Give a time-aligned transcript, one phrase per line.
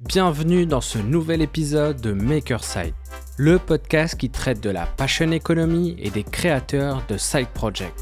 [0.00, 2.94] Bienvenue dans ce nouvel épisode de Makerside,
[3.36, 7.92] le podcast qui traite de la passion economy et des créateurs de side projects.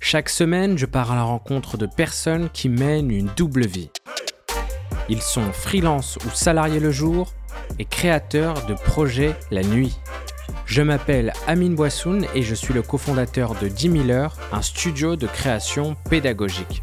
[0.00, 3.90] Chaque semaine, je pars à la rencontre de personnes qui mènent une double vie.
[5.10, 7.34] Ils sont freelance ou salariés le jour
[7.78, 9.98] et créateurs de projets la nuit.
[10.64, 15.16] Je m'appelle Amine Boissoun et je suis le cofondateur de 10 000 heures, un studio
[15.16, 16.82] de création pédagogique.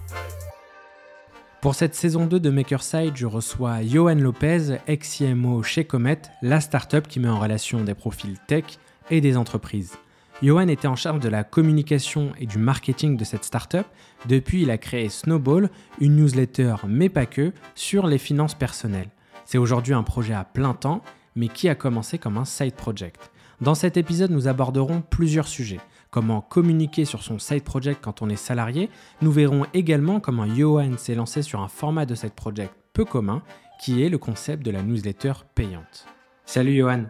[1.62, 7.08] Pour cette saison 2 de Makerside, je reçois Johan Lopez, ex-CMO chez Comet, la startup
[7.08, 8.64] qui met en relation des profils tech
[9.12, 9.94] et des entreprises.
[10.42, 13.86] Johan était en charge de la communication et du marketing de cette startup.
[14.28, 15.70] Depuis, il a créé Snowball,
[16.00, 19.12] une newsletter, mais pas que, sur les finances personnelles.
[19.46, 21.04] C'est aujourd'hui un projet à plein temps,
[21.36, 23.30] mais qui a commencé comme un side project.
[23.62, 25.80] Dans cet épisode, nous aborderons plusieurs sujets.
[26.12, 28.90] Comment communiquer sur son side project quand on est salarié.
[29.22, 33.42] Nous verrons également comment Johan s'est lancé sur un format de side project peu commun,
[33.80, 36.06] qui est le concept de la newsletter payante.
[36.46, 37.06] Salut Johan.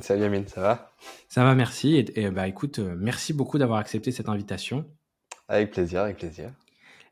[0.00, 0.92] Salut Amine, ça va?
[1.28, 1.96] Ça va, merci.
[1.96, 4.86] Et, bah écoute, euh, merci beaucoup d'avoir accepté cette invitation.
[5.48, 6.52] Avec plaisir, avec plaisir.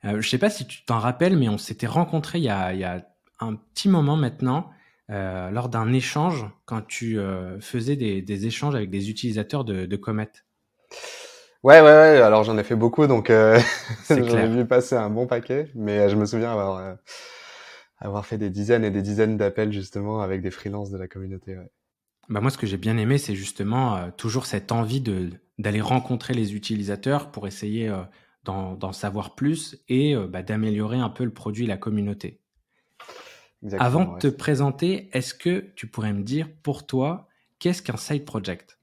[0.05, 3.05] Euh, je sais pas si tu t'en rappelles, mais on s'était rencontrés il y, a,
[3.41, 4.70] un petit moment maintenant.
[5.11, 9.97] Euh, lors d'un échange quand tu euh, faisais des, échanges avec des utilisateurs de, de
[9.97, 10.30] Comet.
[11.62, 12.20] Ouais, ouais, ouais.
[12.20, 13.58] Alors j'en ai fait beaucoup, donc euh,
[14.10, 15.68] j'en ai vu passer un bon paquet.
[15.74, 16.96] Mais euh, je me souviens avoir
[17.98, 21.56] avoir fait des dizaines et des dizaines d'appels justement avec des freelances de la communauté.
[21.56, 21.70] Ouais.
[22.28, 26.34] Bah moi, ce que j'ai bien aimé, c'est justement toujours cette envie de d'aller rencontrer
[26.34, 27.92] les utilisateurs pour essayer
[28.44, 32.40] d'en savoir plus et bah, d'améliorer un peu le produit et la communauté.
[33.78, 38.24] Avant de te présenter, est-ce que tu pourrais me dire pour toi, qu'est-ce qu'un side
[38.24, 38.78] project?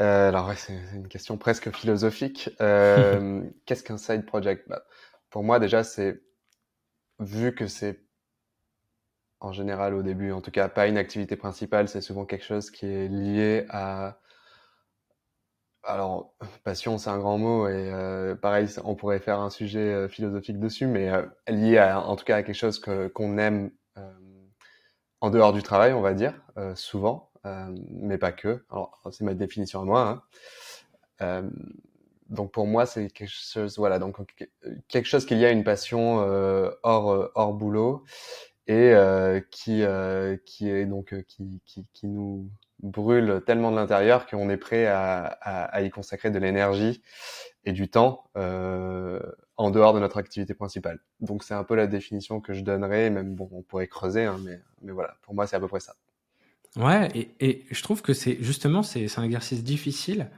[0.00, 2.50] Euh, Alors, c'est une question presque philosophique.
[2.60, 4.68] Euh, qu'est-ce qu'un side project?
[4.68, 4.84] Bah,
[5.30, 6.20] Pour moi, déjà, c'est
[7.20, 8.00] vu que c'est
[9.40, 12.70] en général au début, en tout cas, pas une activité principale, c'est souvent quelque chose
[12.70, 14.18] qui est lié à
[15.86, 16.34] alors,
[16.64, 20.58] passion, c'est un grand mot et euh, pareil, on pourrait faire un sujet euh, philosophique
[20.58, 23.70] dessus, mais euh, lié à, en tout cas à quelque chose que, qu'on aime
[25.20, 26.34] en dehors du travail, on va dire,
[26.74, 28.64] souvent, mais pas que.
[28.70, 30.22] Alors, c'est ma définition à moi.
[31.20, 31.50] Hein.
[32.30, 34.16] donc pour moi, c'est quelque chose, voilà, donc
[34.88, 36.18] quelque chose qui y a une passion
[36.82, 38.04] hors hors boulot
[38.66, 38.94] et
[39.50, 39.84] qui
[40.46, 42.50] qui est donc qui, qui, qui nous
[42.84, 47.02] brûle tellement de l'intérieur qu'on est prêt à, à, y consacrer de l'énergie
[47.64, 49.20] et du temps euh,
[49.56, 51.00] en dehors de notre activité principale.
[51.20, 54.38] Donc c'est un peu la définition que je donnerais, même bon, on pourrait creuser, hein,
[54.44, 55.94] mais, mais voilà, pour moi c'est à peu près ça.
[56.76, 60.30] Ouais, et, et je trouve que c'est justement c'est un exercice difficile,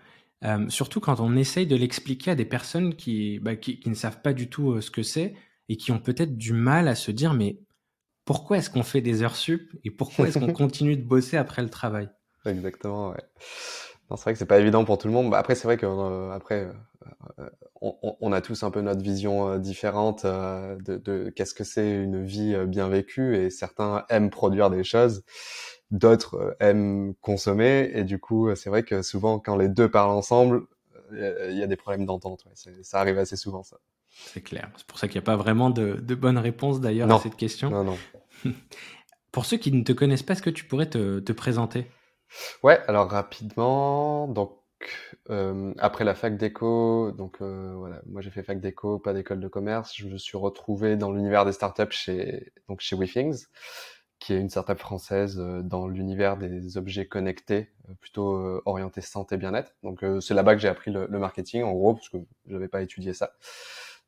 [0.44, 3.94] euh, surtout quand on essaye de l'expliquer à des personnes qui, bah, qui, qui, ne
[3.94, 5.34] savent pas du tout euh, ce que c'est
[5.70, 7.58] et qui ont peut-être du mal à se dire mais
[8.26, 11.62] pourquoi est-ce qu'on fait des heures sup et pourquoi est-ce qu'on continue de bosser après
[11.62, 12.10] le travail?
[12.44, 13.24] Exactement, ouais.
[13.40, 15.30] c'est vrai que c'est pas évident pour tout le monde.
[15.30, 16.68] Bah, après, c'est vrai que euh, après,
[17.38, 17.48] euh,
[17.80, 22.24] on, on, a tous un peu notre vision différente de, de qu'est-ce que c'est une
[22.24, 23.36] vie bien vécue.
[23.36, 25.24] Et certains aiment produire des choses,
[25.90, 27.90] d'autres aiment consommer.
[27.94, 30.66] Et du coup, c'est vrai que souvent, quand les deux parlent ensemble,
[31.12, 32.44] il y a des problèmes d'entente.
[32.46, 32.72] Ouais.
[32.82, 33.78] Ça arrive assez souvent, ça.
[34.08, 34.70] C'est clair.
[34.76, 37.36] C'est pour ça qu'il n'y a pas vraiment de, de bonne réponse d'ailleurs à cette
[37.36, 37.70] question.
[37.70, 37.98] Non, non.
[39.32, 41.86] pour ceux qui ne te connaissent pas, est-ce que tu pourrais te, te présenter?
[42.62, 44.58] Ouais, alors rapidement, donc
[45.30, 49.40] euh, après la fac d'éco, donc euh, voilà, moi j'ai fait fac d'éco, pas d'école
[49.40, 53.46] de commerce, je me suis retrouvé dans l'univers des startups chez donc chez WeThings,
[54.18, 59.74] qui est une startup française euh, dans l'univers des objets connectés, plutôt orienté santé bien-être.
[59.82, 62.82] Donc c'est là-bas que j'ai appris le, le, marketing en gros, parce que j'avais pas
[62.82, 63.32] étudié ça.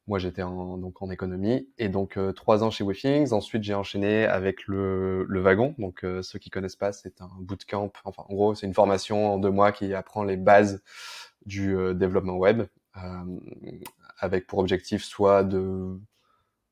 [0.09, 3.35] Moi, j'étais en, donc en économie et donc euh, trois ans chez WeThings.
[3.35, 5.75] Ensuite, j'ai enchaîné avec le, le wagon.
[5.77, 7.93] Donc, euh, ceux qui connaissent pas, c'est un bootcamp.
[8.05, 10.83] Enfin, en gros, c'est une formation en deux mois qui apprend les bases
[11.45, 12.63] du euh, développement web,
[14.19, 16.01] avec pour objectif soit de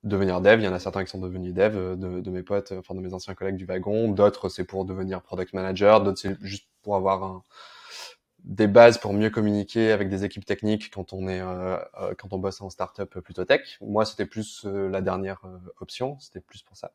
[0.06, 0.60] devenir dev.
[0.60, 3.00] Il y en a certains qui sont devenus dev de, de mes potes, enfin de
[3.00, 4.10] mes anciens collègues du wagon.
[4.10, 6.02] D'autres, c'est pour devenir product manager.
[6.02, 7.42] D'autres, c'est juste pour avoir un
[8.46, 12.32] des bases pour mieux communiquer avec des équipes techniques quand on est euh, euh quand
[12.32, 13.76] on bosse en startup plutôt tech.
[13.80, 16.92] Moi, c'était plus euh, la dernière euh, option, c'était plus pour ça.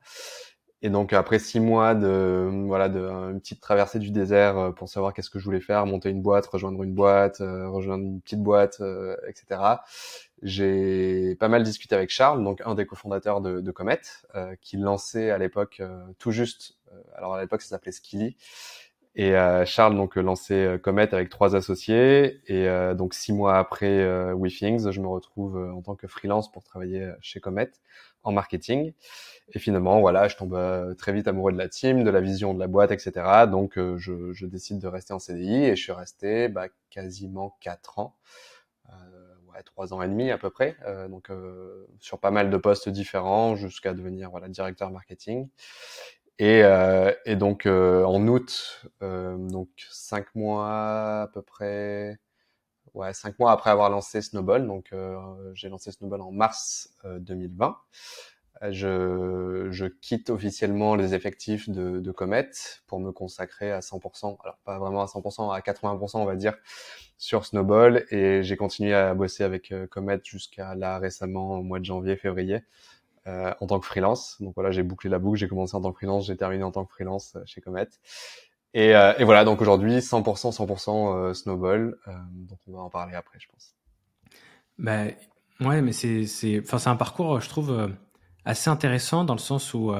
[0.82, 5.14] Et donc après six mois de voilà de une petite traversée du désert pour savoir
[5.14, 8.82] qu'est-ce que je voulais faire, monter une boîte, rejoindre une boîte, rejoindre une petite boîte,
[9.28, 9.62] etc.
[10.42, 14.02] J'ai pas mal discuté avec Charles, donc un des cofondateurs de, de Comet,
[14.62, 15.82] qui lançait à l'époque
[16.18, 16.78] tout juste,
[17.16, 18.36] alors à l'époque ça s'appelait Skilly,
[19.16, 23.34] et euh, Charles donc euh, lancé euh, Comet avec trois associés et euh, donc six
[23.34, 27.72] mois après euh, WeThings, je me retrouve en tant que freelance pour travailler chez Comet
[28.24, 28.94] en marketing.
[29.54, 30.56] Et finalement, voilà, je tombe
[30.98, 33.48] très vite amoureux de la team, de la vision de la boîte, etc.
[33.50, 38.00] Donc, je, je, décide de rester en CDI et je suis resté bah, quasiment quatre
[38.00, 38.16] ans,
[39.64, 40.78] trois ans et demi à peu près,
[41.10, 41.30] donc
[42.00, 45.50] sur pas mal de postes différents jusqu'à devenir voilà directeur marketing.
[46.42, 52.20] Et, euh, et donc euh, en août, euh, donc cinq mois à peu près,
[52.96, 54.92] ouais cinq mois après avoir lancé Snowball, donc
[55.54, 57.78] j'ai lancé Snowball en mars 2020.
[58.70, 62.52] Je, je, quitte officiellement les effectifs de, de, Comet
[62.86, 66.54] pour me consacrer à 100%, alors pas vraiment à 100%, à 80% on va dire,
[67.18, 68.06] sur Snowball.
[68.12, 72.62] Et j'ai continué à bosser avec Comet jusqu'à là récemment, au mois de janvier, février.
[73.28, 74.42] Euh, en tant que freelance.
[74.42, 76.72] Donc voilà, j'ai bouclé la boucle, j'ai commencé en tant que freelance, j'ai terminé en
[76.72, 77.88] tant que freelance euh, chez Comet.
[78.74, 82.00] Et, euh, et voilà, donc aujourd'hui 100% 100% Snowball.
[82.32, 83.76] donc on va en parler après, je pense.
[84.80, 85.04] Bah,
[85.60, 87.92] ouais, mais c'est c'est enfin c'est un parcours, je trouve
[88.46, 89.94] assez intéressant dans le sens où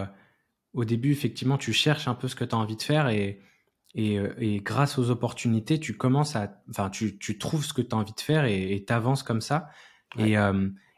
[0.74, 3.42] au début effectivement tu cherches un peu ce que tu as envie de faire et
[3.94, 7.94] et, et, grâce aux opportunités, tu commences à, enfin, tu, tu trouves ce que tu
[7.94, 9.68] as envie de faire et tu avances comme ça.
[10.18, 10.38] Et,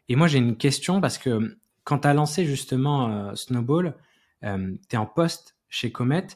[0.09, 3.95] et moi, j'ai une question parce que quand tu as lancé justement euh, Snowball,
[4.43, 6.27] euh, tu es en poste chez Comet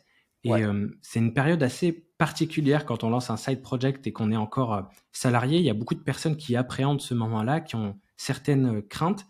[0.44, 4.31] et euh, c'est une période assez particulière quand on lance un side project et qu'on
[4.31, 5.59] est encore salarié.
[5.59, 9.25] Il y a beaucoup de personnes qui appréhendent ce moment-là, qui ont certaines craintes.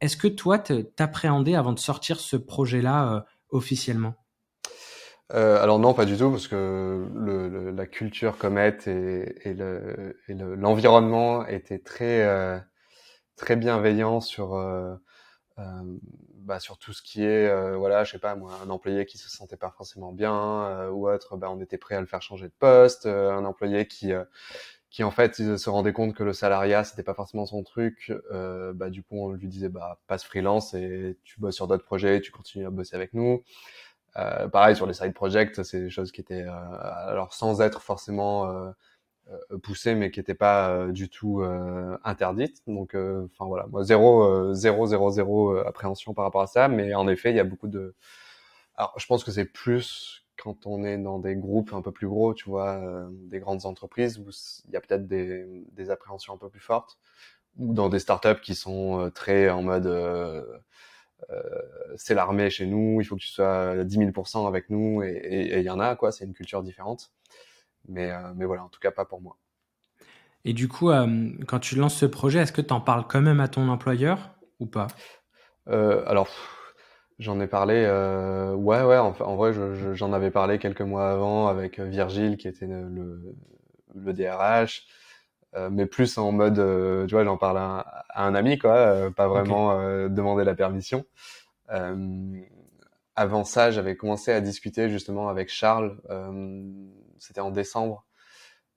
[0.00, 4.14] Est-ce que toi, t'appréhendais avant de sortir ce projet-là officiellement?
[5.32, 7.04] Euh, alors non, pas du tout, parce que
[7.74, 9.54] la culture Comet et,
[10.28, 12.58] l'environnement le, était très euh,
[13.34, 14.54] très bienveillant sur
[15.58, 15.82] euh,
[16.34, 19.30] bah, sur tout ce qui est, euh, voilà, je sais pas un employé qui se
[19.30, 20.34] sentait pas forcément bien
[20.66, 23.06] euh, ou autre, bah, on était prêt à le faire changer de poste.
[23.06, 24.12] un employé qui
[24.96, 28.72] qui en fait se rendait compte que le salariat c'était pas forcément son truc, euh,
[28.72, 32.22] bah du coup on lui disait bah passe freelance et tu bosses sur d'autres projets,
[32.22, 33.42] tu continues à bosser avec nous.
[34.16, 36.50] Euh, pareil sur les side projects, c'est des choses qui étaient euh,
[37.10, 42.62] alors sans être forcément euh, poussée mais qui n'était pas du tout euh, interdite.
[42.66, 46.68] Donc, enfin voilà, moi zéro, zéro, zéro, zéro appréhension par rapport à ça.
[46.68, 47.94] Mais en effet, il y a beaucoup de.
[48.76, 52.08] Alors, je pense que c'est plus quand on est dans des groupes un peu plus
[52.08, 54.30] gros, tu vois, des grandes entreprises où
[54.68, 56.98] il y a peut-être des, des, appréhensions un peu plus fortes,
[57.58, 59.86] ou dans des startups qui sont très en mode
[61.30, 61.42] euh,
[61.96, 65.58] c'est l'armée chez nous, il faut que tu sois à 10 000% avec nous, et
[65.58, 67.12] il y en a, quoi, c'est une culture différente.
[67.88, 69.36] Mais, euh, mais voilà, en tout cas, pas pour moi.
[70.44, 73.20] Et du coup, euh, quand tu lances ce projet, est-ce que tu en parles quand
[73.20, 74.86] même à ton employeur ou pas?
[75.68, 76.28] Euh, Alors,
[77.18, 77.84] j'en ai parlé.
[77.86, 78.98] Euh, ouais, ouais.
[78.98, 79.52] En, en vrai,
[79.94, 83.34] j'en avais parlé quelques mois avant avec Virgile, qui était le,
[83.94, 84.86] le, DRH,
[85.54, 86.56] euh, mais plus en mode,
[87.08, 89.78] tu vois, j'en parle à, un ami, quoi, pas vraiment
[90.08, 91.04] demander la permission.
[93.14, 95.96] avant ça, j'avais commencé à discuter justement avec Charles
[97.18, 98.05] c'était en décembre,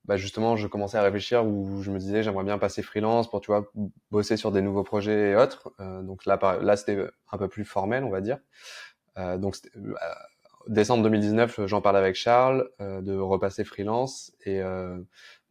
[0.09, 3.41] bah justement, je commençais à réfléchir où je me disais j'aimerais bien passer freelance pour
[3.41, 3.71] tu vois
[4.09, 5.71] bosser sur des nouveaux projets et autres.
[5.79, 6.97] Euh, donc là, là c'était
[7.31, 8.39] un peu plus formel, on va dire.
[9.19, 9.93] Euh, donc euh,
[10.67, 14.97] décembre 2019, j'en parle avec Charles euh, de repasser freelance et euh,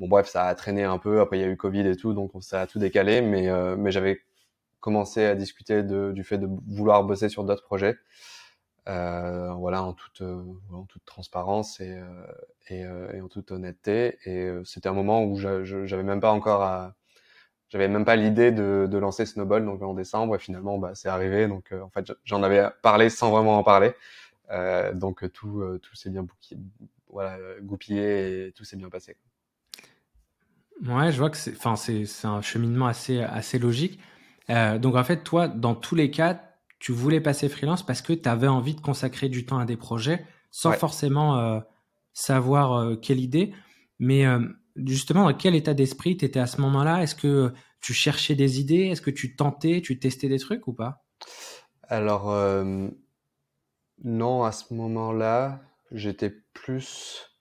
[0.01, 1.21] bon bref, ça a traîné un peu.
[1.21, 3.21] Après il y a eu Covid et tout, donc ça a tout décalé.
[3.23, 4.23] Mais mais j'avais
[4.81, 7.97] commencé à discuter de, du fait de vouloir bosser sur d'autres projets.
[8.89, 10.43] Euh, voilà, en toute, euh,
[10.73, 11.99] en toute transparence et,
[12.71, 14.19] euh, et, en toute honnêteté.
[14.25, 16.93] Et c'était un moment où j'avais même pas encore
[17.71, 20.37] j'avais même pas l'idée de, de, lancer Snowball donc en décembre.
[20.37, 21.49] Et finalement bah, c'est arrivé.
[21.49, 23.93] Donc en fait j'en avais parlé sans vraiment en parler.
[24.95, 26.27] Donc tout tout s'est bien
[27.11, 29.17] voilà goupillé et tout s'est bien passé.
[30.87, 34.01] Ouais je vois que c'est c'est un cheminement assez assez logique.
[34.49, 36.48] Donc en fait toi dans tous les cas
[36.79, 39.77] tu voulais passer freelance parce que tu avais envie de consacrer du temps à des
[39.77, 41.61] projets sans forcément euh,
[42.13, 43.53] savoir euh, quelle idée.
[43.99, 44.41] Mais euh,
[44.77, 47.03] justement, dans quel état d'esprit tu étais à ce moment-là?
[47.03, 48.87] Est-ce que tu cherchais des idées?
[48.87, 51.05] Est-ce que tu tentais, tu testais des trucs ou pas?
[51.83, 52.35] Alors,
[54.05, 57.33] non, à ce moment-là, j'étais plus...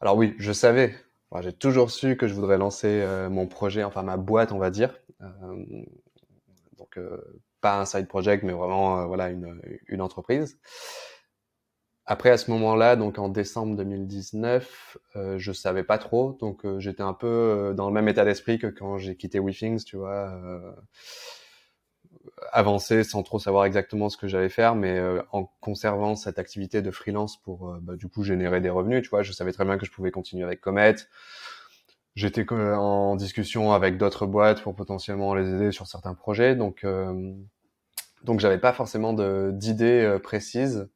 [0.00, 0.94] Alors oui, je savais.
[1.40, 4.98] J'ai toujours su que je voudrais lancer mon projet, enfin ma boîte, on va dire.
[6.78, 6.98] donc
[7.60, 10.58] pas un side project, mais vraiment euh, voilà une, une entreprise.
[12.08, 16.78] Après, à ce moment-là, donc en décembre 2019, euh, je savais pas trop, donc euh,
[16.78, 19.96] j'étais un peu euh, dans le même état d'esprit que quand j'ai quitté WeThings, tu
[19.96, 20.70] vois, euh,
[22.52, 25.00] avancer sans trop savoir exactement ce que j'allais faire, mais
[25.32, 29.22] en conservant cette activité de freelance pour bah, du coup générer des revenus, tu vois,
[29.22, 30.94] je savais très bien que je pouvais continuer avec Comet.
[32.16, 36.84] J'étais en discussion avec d'autres boîtes pour potentiellement les aider sur certains projets, donc
[38.24, 39.12] donc j'avais pas forcément
[39.52, 40.88] d'idées précises.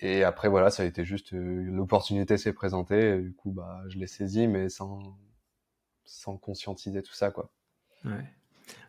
[0.00, 3.20] Et après voilà, ça a été juste l'opportunité s'est présentée.
[3.20, 5.16] du coup, bah, je l'ai saisi, mais sans
[6.04, 7.50] sans conscientiser tout ça, quoi.
[8.04, 8.24] Ouais.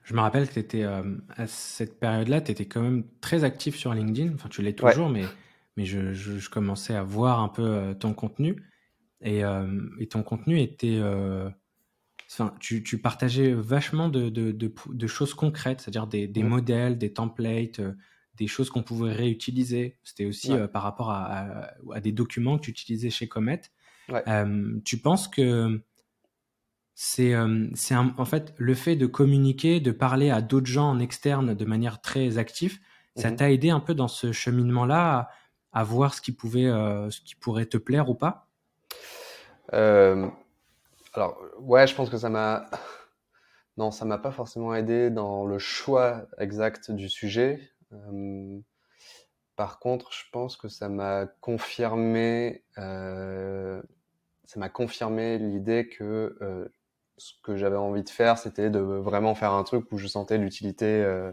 [0.03, 3.75] Je me rappelle que étais, euh, à cette période-là, tu étais quand même très actif
[3.75, 4.33] sur LinkedIn.
[4.35, 5.23] Enfin, tu l'es toujours, mais,
[5.77, 8.63] mais je, je, commençais à voir un peu euh, ton contenu.
[9.25, 11.01] Et, euh, et, ton contenu était.
[12.32, 17.13] Enfin, tu, tu, partageais vachement de, de, de, choses concrètes, c'est-à-dire des, des modèles, des
[17.13, 17.82] templates,
[18.36, 19.98] des choses qu'on pouvait réutiliser.
[20.03, 23.62] C'était aussi par rapport à, à, à, des documents que tu utilisais chez Comet.
[24.86, 25.82] tu penses que
[26.96, 31.53] c'est euh, en fait le fait de communiquer, de parler à d'autres gens en externe
[31.53, 32.79] de manière très active.
[33.17, 35.29] Ça mmh t'a aidé un peu dans ce cheminement-là
[35.72, 38.44] à, voir ce qui pouvait, euh, ce qui pourrait te plaire ou pas?
[39.74, 40.27] Euh,
[41.13, 42.69] alors ouais, je pense que ça m'a
[43.77, 47.60] non, ça m'a pas forcément aidé dans le choix exact du sujet.
[49.55, 53.81] par contre, je pense que ça m'a confirmé, ça
[54.57, 56.69] m'a confirmé l'idée que
[57.17, 60.38] ce que j'avais envie de faire, c'était de vraiment faire un truc où je sentais
[60.38, 61.31] l'utilité euh,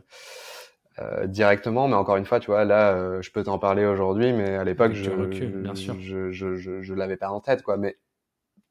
[0.98, 1.88] euh, directement.
[1.88, 4.64] Mais encore une fois, tu vois, là, euh, je peux t'en parler aujourd'hui, mais à
[4.64, 5.10] l'époque, je,
[5.74, 7.76] je, je, je, je, l'avais pas en tête, quoi.
[7.76, 7.96] Mais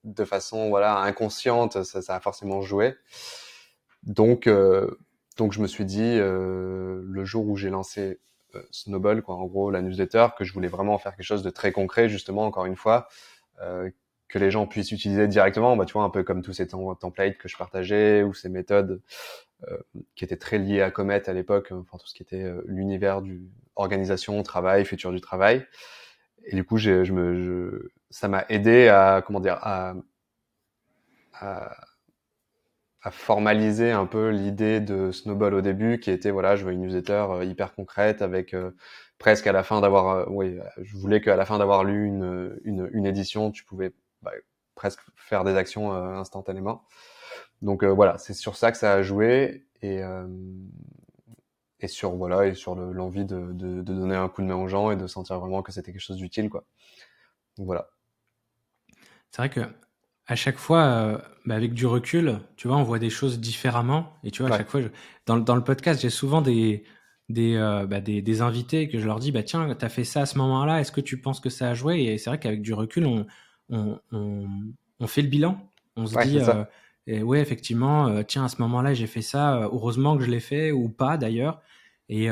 [0.04, 2.96] de façon, voilà, inconsciente, ça, ça a forcément joué.
[4.04, 4.98] Donc, euh,
[5.38, 8.20] donc, je me suis dit, euh, le jour où j'ai lancé
[8.72, 11.72] Snowball, quoi, en gros, la newsletter, que je voulais vraiment faire quelque chose de très
[11.72, 13.08] concret, justement, encore une fois,
[13.62, 13.90] euh,
[14.28, 17.38] que les gens puissent utiliser directement, bah, tu vois, un peu comme tous ces templates
[17.38, 19.02] que je partageais ou ces méthodes
[19.68, 19.78] euh,
[20.16, 23.22] qui étaient très liées à Comet à l'époque, enfin tout ce qui était euh, l'univers
[23.22, 23.42] du
[23.76, 25.66] organisation, travail, futur du travail.
[26.46, 29.96] Et du coup, je me, ça m'a aidé à, comment dire, à,
[31.34, 31.76] à,
[33.04, 36.82] à formaliser un peu l'idée de Snowball au début, qui était voilà, je veux une
[36.82, 38.72] newsletter euh, hyper concrète avec euh,
[39.18, 42.90] presque à la fin d'avoir, oui, je voulais qu'à la fin d'avoir lu une, une,
[42.94, 44.32] une édition, tu pouvais bah,
[44.76, 46.84] presque faire des actions euh, instantanément.
[47.62, 50.28] Donc euh, voilà, c'est sur ça que ça a joué et euh,
[51.80, 54.68] et sur voilà et sur l'envie de, de, de, donner un coup de main aux
[54.68, 56.64] gens et de sentir vraiment que c'était quelque chose d'utile quoi.
[57.58, 57.90] Donc voilà.
[59.32, 59.62] C'est vrai que
[60.28, 64.14] à chaque fois, bah avec du recul, tu vois, on voit des choses différemment.
[64.24, 64.82] Et tu vois, à chaque fois,
[65.26, 66.84] dans, dans, le podcast, j'ai souvent des
[67.28, 67.58] des,
[67.90, 70.38] bah des, des, invités que je leur dis, bah tiens, t'as fait ça à ce
[70.38, 72.02] moment-là, est-ce que tu penses que ça a joué?
[72.04, 73.26] Et c'est vrai qu'avec du recul, on,
[73.72, 75.58] on, fait le bilan.
[75.96, 76.64] On se dit, euh,
[77.08, 79.58] et ouais, effectivement, euh, tiens, à ce moment-là, j'ai fait ça.
[79.58, 81.62] Euh, heureusement que je l'ai fait ou pas d'ailleurs.
[82.10, 82.28] Et,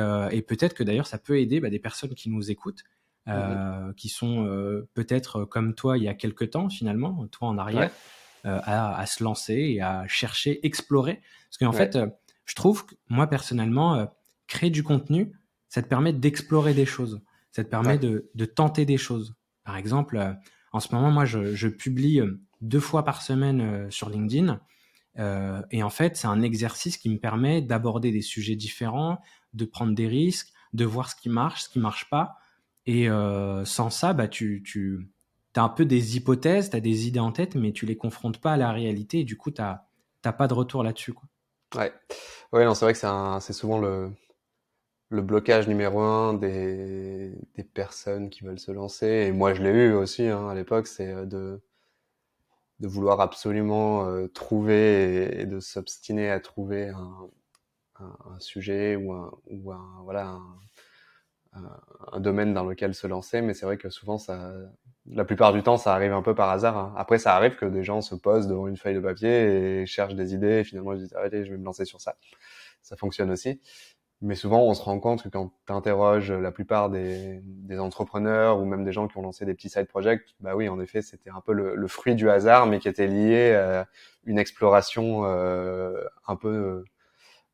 [0.47, 2.83] peut-être que d'ailleurs, ça peut aider bah, des personnes qui nous écoutent,
[3.29, 3.93] mhm.
[3.95, 4.45] qui sont
[4.93, 7.91] peut-être comme toi il y a quelques temps finalement, toi en arrière,
[8.43, 11.21] à, se lancer et à chercher, explorer.
[11.49, 11.97] Parce qu'en fait,
[12.45, 14.07] je trouve que moi personnellement,
[14.47, 15.31] créer du contenu,
[15.67, 17.21] ça te permet d'explorer des choses.
[17.51, 19.35] Ça te permet de, de, tenter des choses.
[19.63, 20.37] Par exemple,
[20.71, 24.61] en ce moment, moi, je, publie euh, deux fois par semaine euh, sur LinkedIn.
[25.17, 29.19] Euh, et en fait, c'est un exercice qui me permet d'aborder des sujets différents,
[29.53, 32.37] de prendre des risques, de voir ce qui marche, ce qui marche pas.
[32.91, 33.07] Et
[33.65, 35.11] sans ça, bah, tu, tu
[35.55, 38.39] as un peu des hypothèses, tu as des idées en tête, mais tu les confrontes
[38.39, 39.19] pas à la réalité.
[39.19, 41.13] Et du coup, tu n'as pas de retour là-dessus.
[41.13, 41.27] Quoi.
[41.75, 41.93] Ouais,
[42.51, 44.11] ouais non, c'est vrai que c'est souvent le,
[45.09, 49.69] le blocage numéro un des, des, personnes qui veulent se lancer, et moi je l'ai
[49.69, 51.61] eu aussi hein, à l'époque, c'est euh, de,
[52.79, 57.29] de vouloir absolument euh, trouver et, de s'obstiner à trouver un,
[57.99, 60.59] un, un, sujet ou un, ou un voilà un,
[61.53, 63.41] un, domaine dans lequel se lancer.
[63.41, 64.53] Mais c'est vrai que souvent ça,
[65.05, 66.77] la plupart du temps, ça arrive un peu par hasard.
[66.77, 66.93] Hein.
[66.97, 70.15] Après, ça arrive que des gens se posent devant une feuille de papier et cherchent
[70.15, 72.15] des idées et finalement ils disent allez, je vais me lancer sur ça.
[72.81, 73.61] Ça fonctionne aussi.
[74.21, 78.59] Mais souvent, on se rend compte que quand tu interroges la plupart des, des, entrepreneurs
[78.59, 81.01] ou même des gens qui ont lancé des petits side projects, bah oui, en effet,
[81.01, 83.87] c'était un peu le, le, fruit du hasard, mais qui était lié à
[84.25, 86.83] une exploration euh, un peu,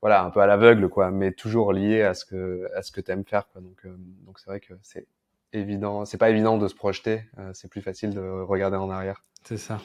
[0.05, 3.01] voilà, un peu à l'aveugle, quoi, mais toujours lié à ce que à ce que
[3.01, 3.59] t'aimes faire, quoi.
[3.59, 3.95] Donc, euh,
[4.25, 5.07] donc c'est vrai que c'est
[5.51, 9.23] évident, c'est pas évident de se projeter, euh, c'est plus facile de regarder en arrière.
[9.43, 9.79] C'est ça.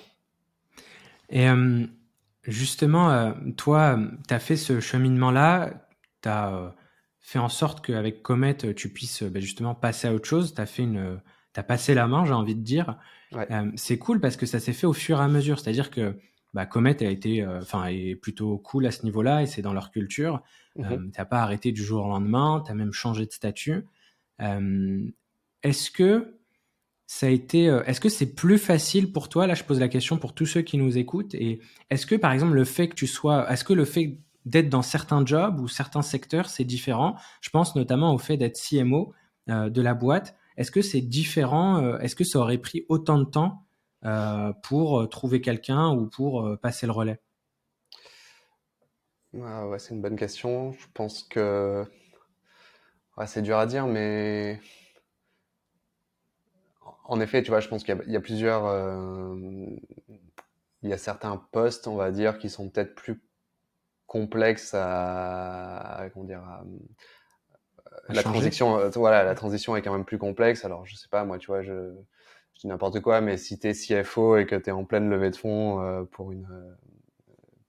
[1.31, 1.47] Et
[2.45, 3.99] justement, toi,
[4.29, 5.71] tu as fait ce cheminement-là
[6.23, 6.69] tu as euh,
[7.21, 10.55] fait en sorte qu'avec Comet, tu puisses bah, justement passer à autre chose.
[10.55, 11.21] Tu as fait une,
[11.57, 12.99] as passé la main, j'ai envie de dire.
[13.35, 15.59] Euh, c'est cool parce que ça s'est fait au fur et à mesure.
[15.59, 16.17] C'est-à-dire que
[16.55, 19.73] bah, Comet a été, euh, enfin, est plutôt cool à ce niveau-là et c'est dans
[19.73, 20.43] leur culture.
[20.77, 22.63] Mmh t'as pas arrêté du jour au lendemain.
[22.65, 23.87] tu as même changé de statut.
[24.39, 26.37] est-ce que
[27.07, 30.17] ça a été, est-ce que c'est plus facile pour toi Là, je pose la question
[30.17, 31.35] pour tous ceux qui nous écoutent.
[31.35, 34.69] Et est-ce que, par exemple, le fait que tu sois, est-ce que le fait d'être
[34.69, 37.17] dans certains jobs ou certains secteurs, c'est différent?
[37.41, 39.13] Je pense notamment au fait d'être CMO
[39.49, 40.37] de la boîte.
[40.57, 43.67] Est-ce que c'est différent Est-ce que ça aurait pris autant de temps
[44.63, 47.21] pour trouver quelqu'un ou pour passer le relais?
[49.41, 50.73] Ah ouais, c'est une bonne question.
[50.73, 51.85] Je pense que
[53.27, 54.61] c'est dur à dire, mais
[57.05, 59.35] en effet, tu vois, je pense qu'il y, a plusieurs, euh,
[60.83, 63.23] il y a certains postes, on va dire, qui sont peut-être plus
[64.07, 66.43] complexes à, comment dire,
[68.09, 70.65] la transition, euh, voilà, la transition est quand même plus complexe.
[70.65, 71.95] Alors, je sais pas, moi, tu vois, je,
[72.61, 75.81] dis n'importe quoi, mais si t'es CFO et que t'es en pleine levée de fonds
[75.83, 76.49] euh, pour une,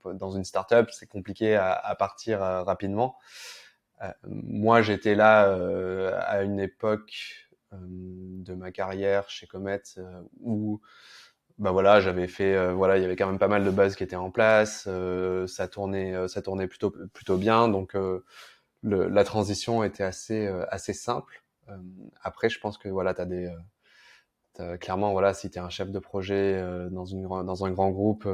[0.06, 3.18] dans une startup, c'est compliqué à, à partir rapidement.
[4.26, 5.44] moi, j'étais là
[6.22, 10.82] à une époque euh, de ma carrière chez Comet euh, où
[11.60, 13.96] bah voilà, j'avais fait, euh, voilà, il y avait quand même pas mal de bases
[13.96, 14.90] qui étaient en place,
[15.48, 18.26] ça tournait, ça tournait plutôt plutôt bien, donc le,
[18.82, 21.44] la transition était assez assez simple.
[22.24, 23.54] après, je pense que voilà, t'as des
[24.80, 28.28] clairement voilà, si tu es un chef de projet dans une dans un grand groupe,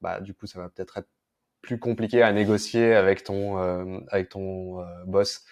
[0.00, 1.08] bah du coup, ça va peut-être être
[1.62, 3.56] plus compliqué à négocier avec ton
[4.08, 5.44] avec ton boss.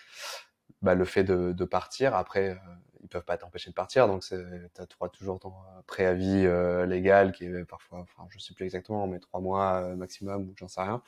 [0.85, 2.15] Bah, le fait de, partir.
[2.15, 2.59] Après,
[3.03, 5.53] ils peuvent pas t'empêcher de partir, donc tu as toujours ton
[5.87, 9.97] préavis euh, légal qui est parfois, enfin je sais plus exactement, mais trois mois euh,
[9.97, 11.03] maximum ou j'en sais rien.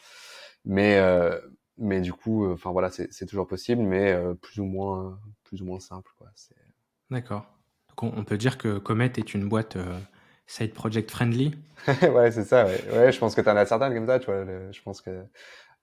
[0.65, 1.39] Mais euh,
[1.77, 5.81] mais du coup, enfin voilà, c'est toujours possible, mais plus ou moins plus ou moins
[5.81, 6.11] simple.
[7.11, 7.47] D'accord.
[8.03, 9.77] On, peut dire que Comet est une boîte
[10.47, 11.55] side project friendly.
[11.89, 12.67] ouais, c'est ça.
[12.67, 12.81] Ouais.
[12.93, 14.19] ouais, je pense que tu en as certaines comme ça.
[14.19, 15.25] Tu vois, je pense que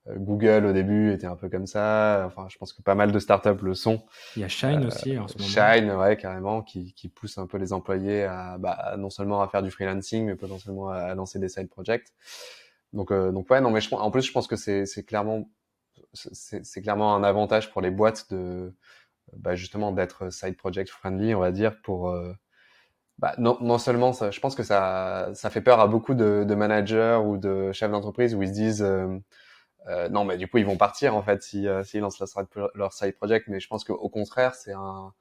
[0.10, 2.24] euh, Google au début était un peu comme ça.
[2.26, 4.04] Enfin, je pense que pas mal de startups le sont.
[4.36, 5.50] Il y a Shine euh, aussi en ce moment.
[5.50, 9.48] Shine, ouais, carrément, qui, qui pousse un peu les employés à bah, non seulement à
[9.48, 12.08] faire du freelancing, mais potentiellement à, lancer des side projects.
[12.92, 15.50] Donc, euh, donc ouais, non, mais je, en plus, je pense que c'est clairement,
[16.14, 18.74] c'est clairement un avantage pour les boîtes de,
[19.38, 22.16] bah, justement, d'être side project friendly, on va dire, pour
[23.20, 26.44] bah, non, non seulement ça, je pense que ça, ça fait peur à beaucoup de,
[26.48, 28.86] de managers ou de chefs d'entreprise où ils se disent
[29.88, 32.20] euh, non, mais du coup, ils vont partir en fait s'ils si, euh, lancent
[32.76, 33.48] leur side project.
[33.50, 35.14] Mais je pense qu'au contraire, c'est un,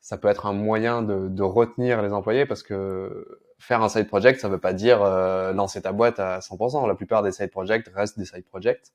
[0.00, 4.08] ça peut être un moyen de, de, retenir les employés parce que faire un side
[4.08, 6.86] project, ça veut pas dire euh, lancer ta boîte à 100%.
[6.86, 8.92] La plupart des side projects restent des side projects.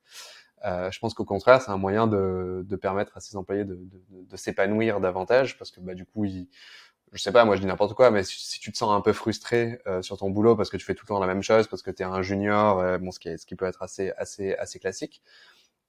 [0.66, 3.76] Euh, je pense qu'au contraire, c'est un moyen de, de, permettre à ces employés de,
[3.76, 6.48] de, de s'épanouir davantage parce que bah, du coup, ils,
[7.14, 9.14] je sais pas, moi je dis n'importe quoi, mais si, tu te sens un peu
[9.14, 11.68] frustré euh, sur ton boulot parce que tu fais tout le temps la même chose,
[11.68, 13.82] parce que tu es un junior, euh, bon, ce qui, est, ce qui peut être
[13.84, 15.22] assez, assez, assez classique,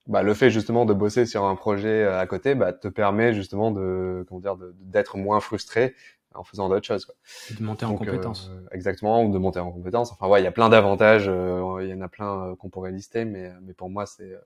[0.08, 3.34] bah, le fait justement de bosser sur un projet euh, à côté bah, te permet
[3.34, 5.94] justement de, comment dire, d'être moins frustré
[6.34, 7.04] en faisant d'autres choses.
[7.04, 7.14] Quoi.
[7.58, 8.50] de monter en compétence.
[8.70, 10.12] exactement, ou de monter en compétence.
[10.12, 13.24] Enfin, ouais, il y a plein d'avantages, il y en a plein qu'on pourrait lister,
[13.24, 14.36] mais, mais pour moi, c'est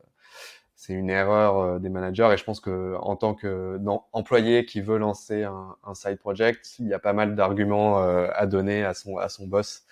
[0.76, 3.80] c'est une erreur euh, des managers et je pense que en tant que
[4.12, 8.28] employé qui veut lancer un, un, side project, il y a pas mal d'arguments euh,
[8.34, 9.84] à donner à son à son boss.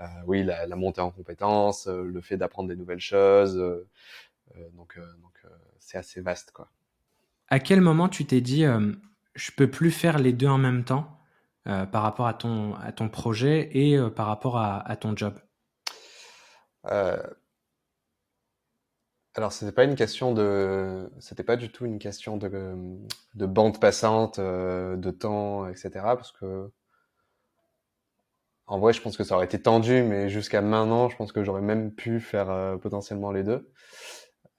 [0.00, 3.54] Euh, oui, la, la, montée en compétences, euh, le fait d'apprendre des nouvelles choses,
[4.72, 5.42] donc donc
[5.78, 6.68] c'est assez vaste quoi.
[7.48, 8.64] À quel moment tu t'es dit
[9.34, 11.13] je peux plus faire les deux en même temps?
[11.64, 15.34] Par rapport à ton à ton projet et par rapport à, à ton job?
[19.36, 22.50] Alors, c'était pas une question de, c'était pas du tout une question de,
[23.34, 25.90] de bande passante, euh, de temps, etc.
[26.16, 26.70] Parce que,
[28.66, 31.44] en vrai, je pense que ça aurait été tendu, mais jusqu'à maintenant, je pense que
[31.44, 33.70] j'aurais même pu faire euh, potentiellement les deux.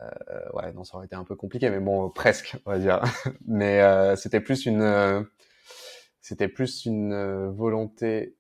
[0.02, 3.02] Euh, ouais, non, ça aurait été un peu compliqué, mais bon, presque, on va dire.
[3.48, 5.26] mais euh, c'était plus une,
[6.26, 8.36] c'était plus une volonté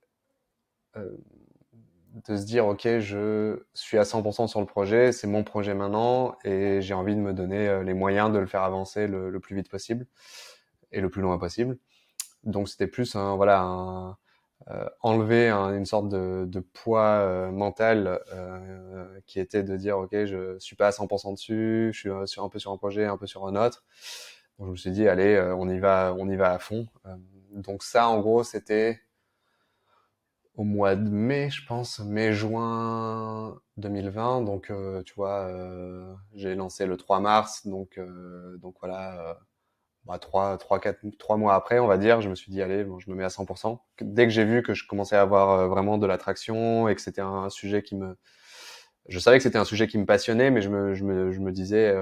[0.95, 6.35] de se dire ok je suis à 100% sur le projet c'est mon projet maintenant
[6.43, 9.55] et j'ai envie de me donner euh, les moyens de le faire avancer le, plus
[9.55, 10.07] vite possible
[10.91, 11.77] et le plus loin possible.
[12.43, 14.17] Donc c'était plus un, voilà
[14.69, 20.57] euh, enlever une sorte de, poids euh, mental euh, qui était de dire ok je
[20.57, 23.45] suis pas à 100% dessus je suis un peu sur un projet un peu sur
[23.45, 23.83] un autre.
[24.59, 26.87] Je me suis dit allez on y va on y va à fond
[27.55, 29.01] donc ça en gros c'était
[30.55, 34.41] au mois de mai, je pense, mai-juin 2020.
[34.41, 37.67] Donc, euh, tu vois, euh, j'ai lancé le 3 mars.
[37.67, 39.37] Donc, euh, donc voilà,
[40.05, 42.83] bah, 3, 3, 4, 3 mois après, on va dire, je me suis dit, allez,
[42.85, 43.81] bon, je me mets à 100%.
[44.01, 47.21] Dès que j'ai vu que je commençais à avoir vraiment de l'attraction et que c'était
[47.21, 48.17] un sujet qui me...
[49.07, 51.39] Je savais que c'était un sujet qui me passionnait, mais je me, je me, je
[51.39, 51.93] me disais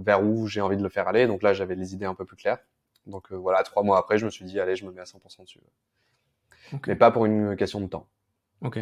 [0.00, 1.26] vers où j'ai envie de le faire aller.
[1.26, 2.58] Donc là, j'avais les idées un peu plus claires.
[3.06, 5.44] Donc voilà, trois mois après, je me suis dit, allez, je me mets à 100%
[5.44, 5.60] dessus
[6.88, 8.08] mais pas pour une question de temps.
[8.60, 8.80] Ok.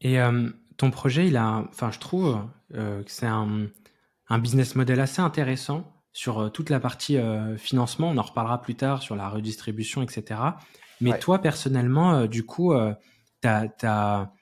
[0.00, 2.40] Et euh, ton projet, il a, enfin, je trouve
[2.72, 3.66] que c'est un,
[4.30, 7.18] un, business model assez intéressant sur toute la partie
[7.58, 8.08] financement.
[8.08, 10.40] On en reparlera plus tard sur la redistribution, etc.
[11.02, 12.74] Mais toi, personnellement, du coup,
[13.42, 14.32] tu as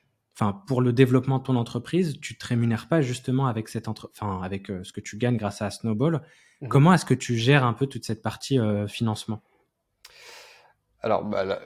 [0.41, 4.41] enfin, pour le développement de ton entreprise, tu te rémunères pas justement avec cette enfin,
[4.43, 6.23] avec euh, ce que tu gagnes grâce à Snowball.
[6.61, 6.69] Mmh.
[6.69, 9.41] Comment est-ce que tu gères un peu toute cette partie euh, financement?
[11.03, 11.61] Alors, bah,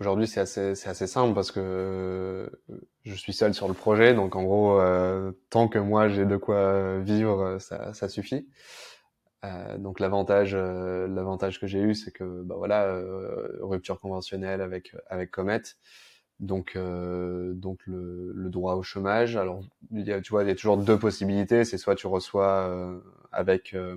[0.00, 2.48] aujourd'hui, c'est assez, assez, simple parce que euh,
[3.04, 4.14] je suis seul sur le projet.
[4.14, 4.80] Donc, en gros,
[5.50, 8.48] tant que moi, j'ai de quoi vivre, ça, ça suffit.
[9.78, 13.00] donc, l'avantage, l'avantage que j'ai eu, c'est que, bah, voilà,
[13.60, 15.62] rupture conventionnelle avec, avec Comet
[16.42, 19.36] donc euh, donc le, le, droit au chômage.
[19.36, 21.64] Alors il y a, tu vois, il y a toujours deux possibilités.
[21.64, 23.00] C'est soit tu reçois euh,
[23.30, 23.96] avec, euh,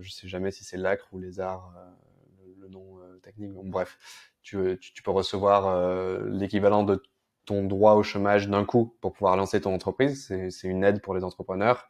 [0.00, 3.52] je sais jamais si c'est l'ACRE ou arts, euh, le, le, nom technique.
[3.54, 3.98] Donc, bref,
[4.42, 7.02] tu, tu, peux recevoir l'équivalent de
[7.46, 10.26] ton droit au chômage d'un coup pour pouvoir lancer ton entreprise.
[10.50, 11.88] C'est une aide pour les entrepreneurs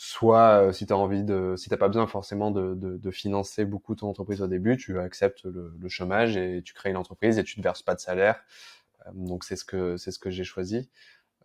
[0.00, 3.10] soit euh, si tu as envie de si t'as pas besoin forcément de, de, de,
[3.10, 6.96] financer beaucoup ton entreprise au début tu acceptes le, le, chômage et tu crées une
[6.96, 8.40] entreprise et tu ne verses pas de salaire
[9.08, 10.88] euh, donc c'est ce que c'est ce que j'ai choisi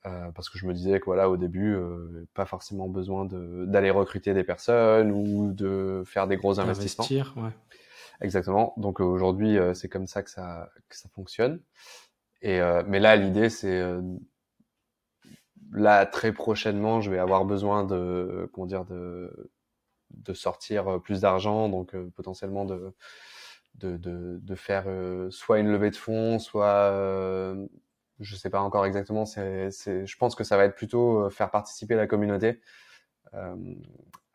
[0.06, 3.90] euh, parce que je me disais que voilà au début euh, pas forcément besoin d'aller
[3.90, 7.06] recruter des personnes ou de faire des gros investissements.
[7.38, 7.52] Ouais.
[8.22, 8.74] exactement.
[8.78, 11.62] Donc aujourd'hui c'est comme ça que ça que ça fonctionne.
[12.42, 13.82] Et mais là l'idée c'est
[15.72, 19.52] là très prochainement, je vais avoir besoin de comment dire de
[20.14, 22.94] de sortir plus d'argent, donc euh, potentiellement de
[23.76, 27.66] de, de, de faire euh, soit une levée de fonds, soit euh,
[28.24, 29.26] je sais pas encore exactement.
[29.26, 32.62] Je pense que ça va être plutôt faire participer la communauté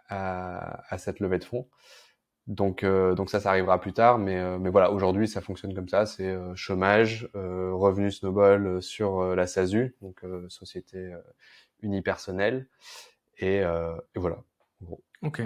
[0.08, 1.66] à, à cette levée de fonds.
[2.48, 6.06] Donc, euh, ça, ça arrivera plus tard, mais, euh, voilà, aujourd'hui, ça fonctionne comme ça.
[6.06, 11.12] C'est euh, chômage, revenu snowball sur la SASU, donc société
[11.82, 12.66] unipersonnelle,
[13.38, 14.38] et, et voilà.
[15.22, 15.42] Ok.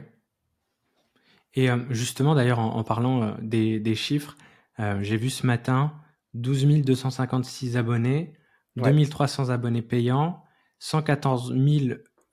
[1.55, 4.37] Et justement, d'ailleurs, en, parlant des, chiffres,
[4.79, 5.93] j'ai vu ce matin
[6.35, 8.33] 12 256 abonnés,
[8.77, 10.43] 2300 abonnés payants,
[10.79, 11.55] 114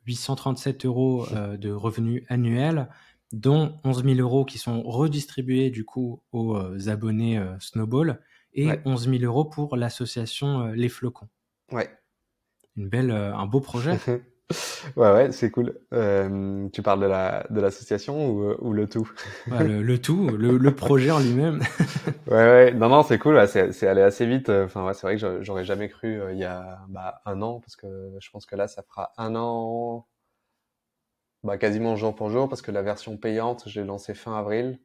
[0.06, 2.88] 837 euros de revenus annuels
[3.32, 8.22] dont 11 000 euros qui sont redistribués du coup aux euh, abonnés euh, Snowball
[8.54, 11.30] et 11 000 euros pour l'association euh, Les Flocons.
[11.72, 11.90] Ouais.
[12.76, 13.98] Une belle, un beau projet.
[14.96, 15.74] ouais, ouais, c'est cool.
[15.92, 19.10] tu parles de la de l'association ou, ou, le tout?
[19.48, 21.60] Le, tout, le, le projet en lui-même.
[22.28, 23.48] ouais, ouais, non, non, c'est cool.
[23.48, 24.50] c'est allé assez vite.
[24.50, 27.76] Enfin, ouais, c'est vrai que j'aurais jamais cru il y a bah, un an, parce
[27.76, 27.88] que
[28.20, 30.08] je pense que là, ça fera un an
[31.44, 34.80] bah, quasiment jour pour jour parce que la version payante, j'ai lancé fin avril.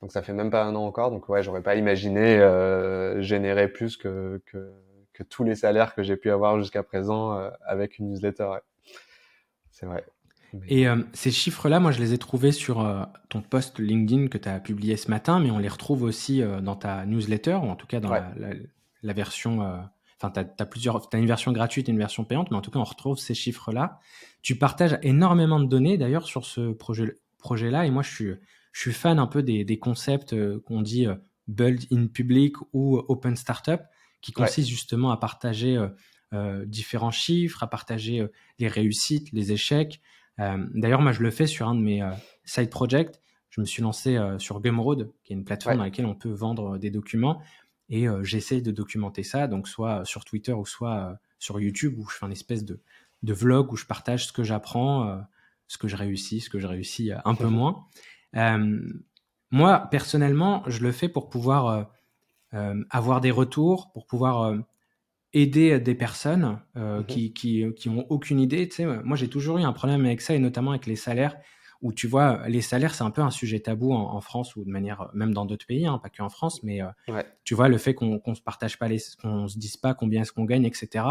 [0.00, 1.10] Donc ça fait même pas un an encore.
[1.10, 4.72] Donc ouais, j'aurais pas imaginé euh, générer plus que, que,
[5.12, 8.50] que, tous les salaires que j'ai pu avoir jusqu'à présent euh, avec une newsletter.
[9.72, 10.04] C'est vrai.
[10.68, 14.38] Et euh, ces chiffres-là, moi, je les ai trouvés sur euh, ton post LinkedIn que
[14.38, 17.70] tu as publié ce matin, mais on les retrouve aussi euh, dans ta newsletter, ou
[17.70, 18.50] en tout cas dans la, la,
[19.02, 19.82] la, version
[20.22, 22.70] Enfin, tu as, plusieurs, as une version gratuite et une version payante, mais en tout
[22.70, 23.98] cas, on retrouve ces chiffres-là.
[24.42, 28.32] Tu partages énormément de données d'ailleurs sur ce projet, projet-là, et moi, je suis,
[28.72, 31.16] je suis fan un peu des, des concepts euh, qu'on dit euh,
[31.48, 33.82] build in public ou open startup,
[34.20, 35.76] qui consistent justement à partager
[36.66, 38.26] différents chiffres, à partager
[38.58, 40.00] les réussites, les échecs.
[40.38, 42.02] d'ailleurs, moi, je le fais sur un de mes
[42.44, 43.20] side projects.
[43.50, 46.78] Je me suis lancé sur Gumroad, qui est une plateforme dans laquelle on peut vendre
[46.78, 47.42] des documents.
[47.92, 51.98] Et euh, j'essaye de documenter ça, donc soit sur Twitter ou soit euh, sur YouTube,
[51.98, 52.80] où je fais une espèce de,
[53.22, 55.18] de vlog où je partage ce que j'apprends, euh,
[55.68, 57.84] ce que je réussis, ce que je réussis un peu moins.
[59.50, 61.90] moi, personnellement, je le fais pour pouvoir
[62.90, 64.54] avoir des retours, pour pouvoir
[65.34, 68.68] aider des personnes mmh qui, qui, qui ont aucune idée.
[68.68, 71.36] Tu sais, moi, j'ai toujours eu un problème avec ça, et notamment avec les salaires
[71.82, 74.70] où tu vois, les salaires, c'est un peu un sujet tabou en, France ou de
[74.70, 77.76] manière, même dans d'autres pays, hein, pas que en France, mais euh, tu vois, le
[77.76, 80.64] fait qu'on ne se partage pas, les, qu'on se dise pas combien est-ce qu'on gagne,
[80.64, 81.04] etc.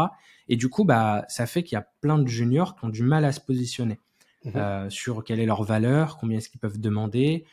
[0.48, 3.02] Et du coup, bah, ça fait qu'il y a plein de juniors qui ont du
[3.02, 4.00] mal à se positionner
[4.44, 7.44] mmh euh, sur quelle est leur valeur, combien est-ce qu'ils peuvent demander,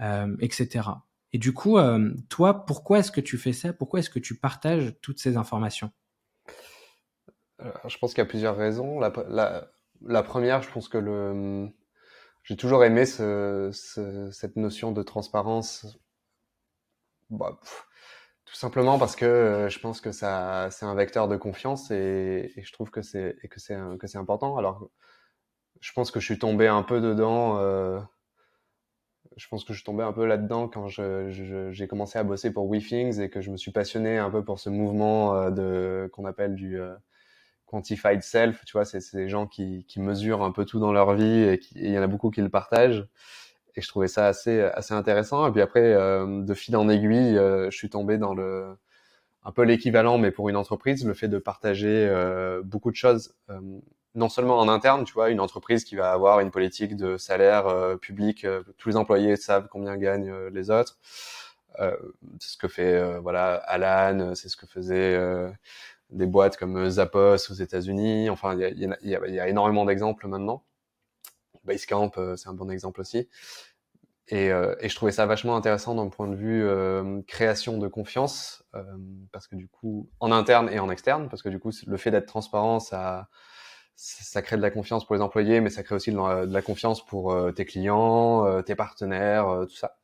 [0.00, 0.90] euh, etc.
[1.32, 1.76] Et du coup,
[2.28, 3.72] toi, pourquoi est-ce que tu fais ça?
[3.72, 5.90] Pourquoi est-ce que tu partages toutes ces informations?
[7.60, 9.00] Je pense qu'il y a plusieurs raisons.
[9.00, 11.70] La, première, je pense que
[12.44, 15.98] j'ai toujours aimé ce, ce, cette notion de transparence.
[17.30, 17.58] Bah,
[18.46, 22.52] tout simplement parce que euh, je pense que ça, c'est un vecteur de confiance et,
[22.56, 23.74] je trouve que c'est que c'est
[24.18, 24.56] important.
[24.56, 24.88] Alors,
[25.80, 27.58] je pense que je suis tombé un peu dedans.
[27.58, 28.00] Euh,
[29.36, 32.70] je pense que je suis tombé un peu là-dedans quand j'ai commencé à bosser pour
[32.70, 36.24] WeThings et que je me suis passionné un peu pour ce mouvement euh, de qu'on
[36.24, 36.78] appelle du
[37.66, 41.14] quantified self, tu vois, c'est des gens qui, qui mesurent un peu tout dans leur
[41.14, 43.06] vie et il y en a beaucoup qui le partagent.
[43.76, 45.46] Et je trouvais ça assez assez intéressant.
[45.46, 48.76] Et puis après, de fil en aiguille, je suis tombé dans le
[49.44, 52.10] un peu l'équivalent, mais pour une entreprise, le fait de partager
[52.64, 53.34] beaucoup de choses
[54.16, 57.68] non seulement en interne, tu vois, une entreprise qui va avoir une politique de salaire
[57.68, 60.98] euh, public, euh, tous les employés savent combien gagnent euh, les autres.
[62.40, 65.14] c'est ce que fait voilà Alan, c'est ce que faisait
[66.10, 68.30] des boîtes comme Zappos aux États-Unis.
[68.30, 68.70] Enfin, il y a,
[69.02, 70.64] y, a, y a, énormément d'exemples maintenant.
[71.64, 73.28] Basecamp, c'est un bon exemple aussi.
[74.28, 78.64] Et, et, je trouvais ça vachement intéressant d'un point de vue création de confiance,
[79.32, 82.10] parce que du coup, en interne et en externe, parce que du coup, le fait
[82.10, 83.28] d'être transparent, ça
[83.96, 87.04] ça crée de la confiance pour les employés, mais ça crée aussi de la, confiance
[87.04, 89.96] pour euh, tes clients, euh, tes partenaires, euh, tout ça.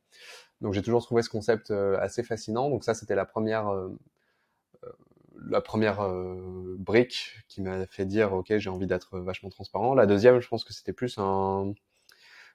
[0.61, 2.69] Donc j'ai toujours trouvé ce concept assez fascinant.
[2.69, 3.69] Donc ça, c'était la première,
[5.49, 6.07] la première
[6.77, 9.93] brique qui m'a fait dire ok, j'ai envie d'être vachement transparent.
[9.93, 11.73] La deuxième, je pense que c'était plus un,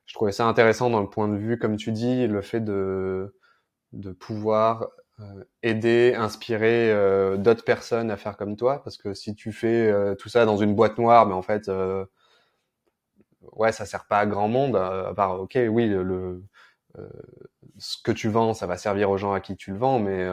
[0.06, 3.34] je trouvais ça intéressant dans le point de vue, comme tu dis, le fait de
[3.92, 4.88] de pouvoir
[5.20, 9.90] euh, aider, inspirer euh, d'autres personnes à faire comme toi Parce que si tu fais
[9.90, 11.70] euh, tout ça dans une boîte noire, mais en fait,
[13.52, 14.76] ouais, ça sert pas à grand monde.
[14.76, 16.42] À part, ok, oui, le,
[17.78, 20.24] ce que tu vends, ça va servir aux gens à qui tu le vends, mais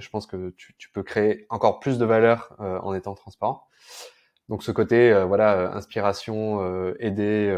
[0.00, 3.66] je pense que tu, tu, peux créer encore plus de valeur en étant transparent.
[4.48, 7.52] Donc ce côté, voilà, inspiration, aider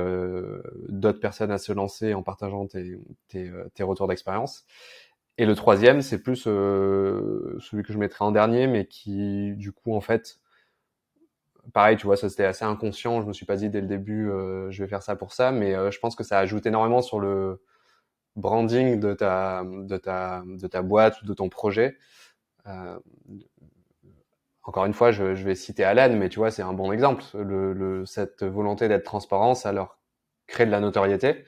[0.88, 4.64] d'autres personnes à se lancer en partageant tes, tes, tes retours d'expérience.
[5.36, 9.72] Et le troisième, c'est plus euh, celui que je mettrais en dernier, mais qui, du
[9.72, 10.38] coup, en fait,
[11.72, 13.20] pareil, tu vois, ça c'était assez inconscient.
[13.22, 15.50] Je me suis pas dit dès le début, euh, je vais faire ça pour ça,
[15.50, 17.62] mais euh, je pense que ça ajoute énormément sur le
[18.36, 21.96] branding de ta, de ta, de ta boîte ou de ton projet.
[22.66, 22.98] Euh,
[24.62, 27.22] encore une fois, je, je, vais citer Alan, mais tu vois, c'est un bon exemple.
[27.34, 29.98] Le, le, cette volonté d'être transparent, ça leur
[30.46, 31.44] crée de la notoriété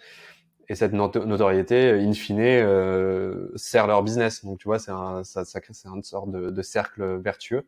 [0.68, 4.44] et cette notoriété, in fine, euh, sert leur business.
[4.44, 7.66] Donc tu vois, c'est un, ça, ça c'est une sorte de, de cercle vertueux.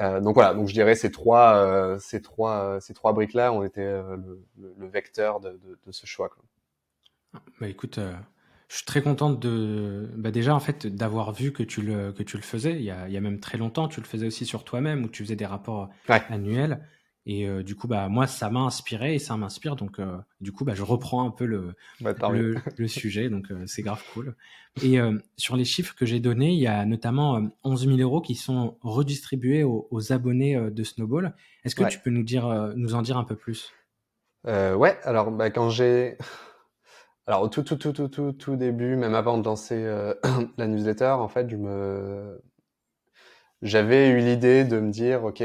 [0.00, 3.64] Euh, donc voilà, donc je dirais ces trois, euh, ces trois, ces trois briques-là ont
[3.64, 6.28] été euh, le, le, vecteur de, de, de, ce choix.
[6.28, 6.42] Quoi.
[7.60, 8.12] Bah écoute, euh,
[8.68, 12.22] je suis très contente de, bah déjà en fait d'avoir vu que tu le que
[12.22, 12.74] tu le faisais.
[12.74, 15.04] Il y a, il y a même très longtemps, tu le faisais aussi sur toi-même
[15.04, 16.22] où tu faisais des rapports ouais.
[16.28, 16.80] annuels.
[17.26, 19.76] Et euh, du coup, bah moi, ça m'a inspiré et ça m'inspire.
[19.76, 23.28] Donc, euh, du coup, bah, je reprends un peu le bah, le, le, sujet.
[23.28, 24.34] Donc, euh, c'est grave cool.
[24.82, 24.98] Et
[25.36, 28.78] sur les chiffres que j'ai donnés, il y a notamment 11 000 euros qui sont
[28.82, 31.34] redistribués aux, aux abonnés de Snowball.
[31.64, 31.88] Est-ce que ouais.
[31.88, 33.72] tu peux nous dire, nous en dire un peu plus?
[34.44, 34.98] Ouais.
[35.02, 36.16] Alors, bah, quand j'ai
[37.26, 39.82] alors au tout tout tout tout tout tout début, même avant de lancer
[40.58, 42.40] la newsletter, en fait, me
[43.62, 45.42] j'avais eu l'idée de me dire, ok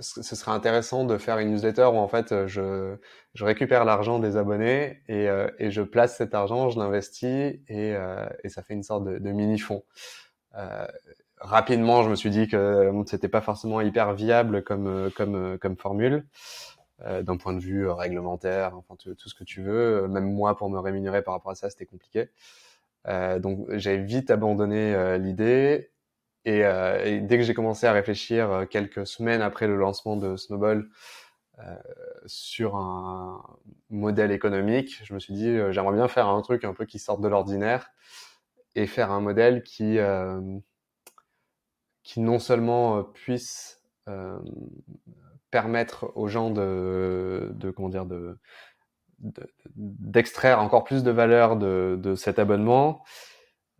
[0.00, 2.96] ce serait intéressant de faire une newsletter où en fait je,
[3.34, 7.94] je récupère l'argent des abonnés et, euh, et, je place cet argent, je l'investis et,
[7.94, 9.84] euh, et, ça fait une sorte de, de mini fonds.
[10.56, 10.86] Euh,
[11.38, 16.26] rapidement, je me suis dit que c'était pas forcément hyper viable comme comme comme formule
[17.02, 20.08] euh, d'un point de vue réglementaire, enfin tout, ce que tu veux.
[20.08, 22.30] Même moi, pour me rémunérer par rapport à ça, c'était compliqué.
[23.06, 25.90] Euh, donc j'ai vite abandonné l'idée
[26.48, 30.36] et, euh, dès que j'ai commencé à réfléchir euh, quelques semaines après le lancement de
[30.36, 30.88] Snowball
[31.58, 31.76] euh,
[32.26, 33.42] sur un
[33.90, 36.98] modèle économique, je me suis dit euh, j'aimerais bien faire un truc un peu qui
[36.98, 37.90] sorte de l'ordinaire
[38.76, 40.40] et faire un modèle qui euh,
[42.02, 43.82] qui non seulement puisse
[45.50, 48.38] permettre aux gens de, de comment dire de
[49.74, 53.02] d'extraire encore plus de valeur de, de cet abonnement,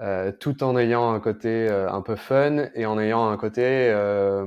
[0.00, 3.62] euh, tout en ayant un côté euh, un peu fun et en ayant un côté
[3.64, 4.44] euh,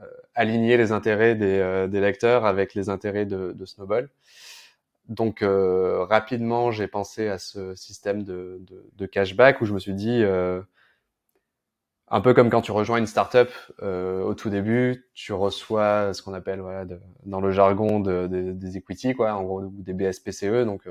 [0.00, 4.08] euh aligner les intérêts des, euh, des, lecteurs avec les intérêts de, de Snowball.
[5.08, 8.62] Donc rapidement, j'ai pensé à ce système de,
[8.96, 10.24] de, cashback où je me suis dit,
[12.08, 13.48] un peu comme quand tu rejoins une startup
[13.80, 19.14] au tout début, tu reçois ce qu'on appelle voilà, de, dans le jargon des equity,
[19.14, 20.86] quoi, en gros des BSPCE, donc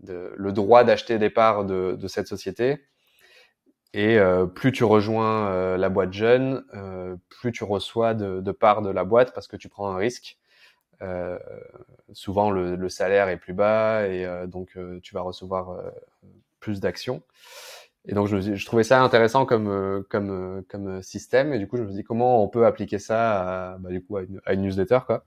[0.00, 2.84] de, le droit d'acheter des parts de, de, cette société.
[3.94, 8.52] Et euh, plus tu rejoins euh, la boîte jeune, euh, plus tu reçois de, de,
[8.52, 10.38] parts de la boîte parce que tu prends un risque.
[11.00, 11.38] Euh,
[12.12, 15.80] souvent, le, le, salaire est plus bas et euh, donc tu vas recevoir
[16.60, 17.22] plus d'actions.
[18.06, 21.52] Et donc, je, je, trouvais ça intéressant comme, comme, comme système.
[21.52, 24.02] Et du coup, je me suis dit comment on peut appliquer ça à, bah, du
[24.02, 25.24] coup, à une, newsletter, quoi.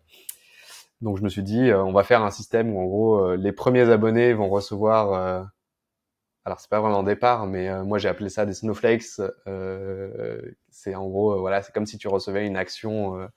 [1.01, 3.35] Donc je me suis dit, euh, on va faire un système où en gros euh,
[3.35, 5.43] les premiers abonnés vont recevoir euh,
[6.45, 9.21] alors c'est pas vraiment départ, mais moi j'ai appelé ça des snowflakes.
[10.71, 13.29] c'est en gros, voilà, c'est comme si tu recevais une action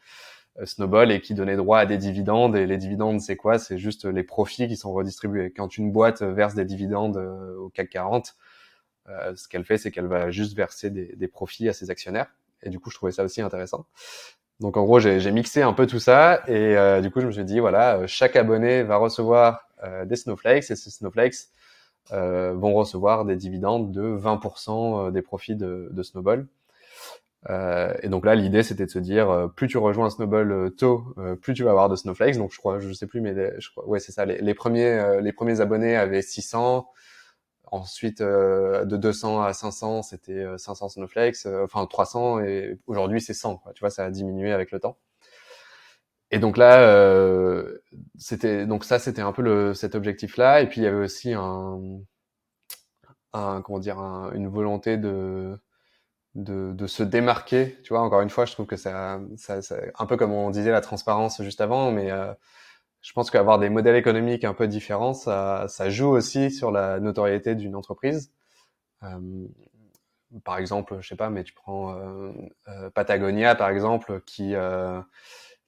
[0.64, 2.57] Snowball et qui donnait droit à des dividendes.
[2.57, 3.59] Et les dividendes, c'est quoi?
[3.59, 5.53] C'est juste les profits qui sont redistribués.
[5.53, 7.18] Quand une boîte verse des dividendes
[7.59, 8.37] au CAC 40,
[9.06, 12.28] ce qu'elle fait, c'est qu'elle va juste verser des, des profits à ses actionnaires.
[12.62, 13.86] Et du coup, je trouvais ça aussi intéressant.
[14.60, 17.32] Donc en gros, j'ai mixé un peu tout ça et euh, du coup, je me
[17.32, 21.48] suis dit voilà, euh, chaque abonné va recevoir euh, des snowflakes et ces snowflakes
[22.12, 26.46] euh, vont recevoir des dividendes de 20% des profits de, de Snowball.
[27.48, 31.64] et donc là, l'idée c'était de se dire plus tu rejoins Snowball tôt, plus tu
[31.64, 32.36] vas avoir de snowflakes.
[32.36, 34.24] Donc je crois, je sais plus, mais je crois, ouais c'est ça.
[34.24, 36.86] Les, les premiers, les premiers abonnés avaient 600.
[37.72, 43.20] Ensuite, euh, de 200 à 500, c'était 500 euh, snowflakes, euh, enfin 300, et aujourd'hui
[43.20, 43.57] c'est 100.
[43.59, 43.72] Quoi.
[43.74, 44.98] Tu vois, ça a diminué avec le temps.
[46.31, 47.79] Et donc là, euh,
[48.18, 50.61] c'était donc ça, c'était un peu le, cet objectif-là.
[50.62, 51.81] Et puis il y avait aussi un,
[53.33, 55.59] un comment dire, une volonté de,
[56.35, 57.79] de, de se démarquer.
[57.85, 60.50] Tu vois, encore une fois, je trouve que ça, ça, ça, un peu comme on
[60.50, 62.33] disait la transparence juste avant, mais euh,
[63.04, 67.00] je pense qu'avoir des modèles économiques un peu différents, ça, ça joue aussi sur la
[67.00, 68.32] notoriété d'une entreprise.
[69.02, 69.46] Euh,
[70.42, 72.32] par exemple, je sais pas, mais tu prends euh,
[72.68, 75.00] euh Patagonia, par exemple, qui euh,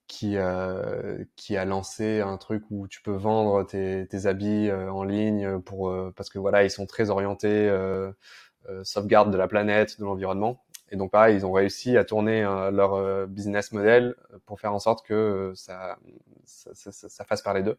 [0.08, 5.04] qui euh, qui a lancé un truc où tu peux vendre tes, tes habits en
[5.04, 7.70] ligne pour parce que voilà, ils sont très orientés
[8.82, 10.64] sauvegarde de la planète, de l'environnement.
[10.90, 14.14] Et donc pareil, ils ont réussi à tourner euh, leur euh, business model
[14.46, 15.98] pour faire en sorte que euh, ça,
[16.44, 17.78] ça, ça, ça fasse parler d'eux.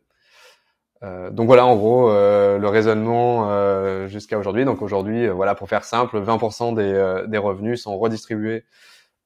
[1.03, 4.65] Euh, donc voilà, en gros, euh, le raisonnement euh, jusqu'à aujourd'hui.
[4.65, 8.65] Donc aujourd'hui, voilà, pour faire simple, 20% des, des, revenus sont redistribués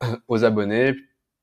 [0.27, 0.95] aux abonnés.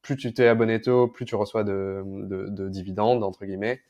[0.03, 3.81] Plus tu t'es abonné tôt, plus tu reçois de, de, de dividendes entre guillemets.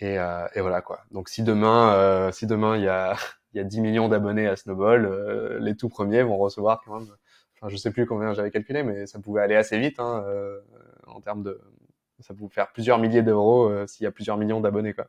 [0.00, 1.00] Et, et, voilà quoi.
[1.12, 3.16] Donc si demain, si demain il y a,
[3.54, 7.08] y a 10 millions d'abonnés à Snowball, les tout premiers vont recevoir quand même
[7.64, 10.60] Enfin, je sais plus combien j'avais calculé, mais ça pouvait aller assez vite hein, euh,
[11.06, 11.58] en termes de.
[12.20, 15.08] Ça pouvait faire plusieurs milliers d'euros euh, s'il y a plusieurs millions d'abonnés, quoi.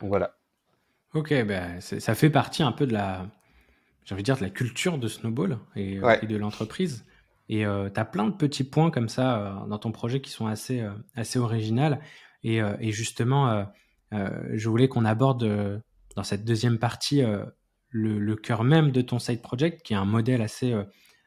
[0.00, 0.36] Donc voilà.
[1.14, 3.26] Ok, ben ça fait partie un peu de la,
[4.04, 7.06] j'ai envie de dire, de la culture de Snowball et, euh, et de l'entreprise.
[7.48, 10.46] Et euh, tu as plein de petits points comme ça dans ton projet qui sont
[10.46, 12.00] assez, assez originales.
[12.44, 13.66] Et, et justement,
[14.12, 15.82] je voulais qu'on aborde
[16.14, 17.22] dans cette deuxième partie
[17.88, 20.74] le, le cœur même de ton side project, qui est un modèle assez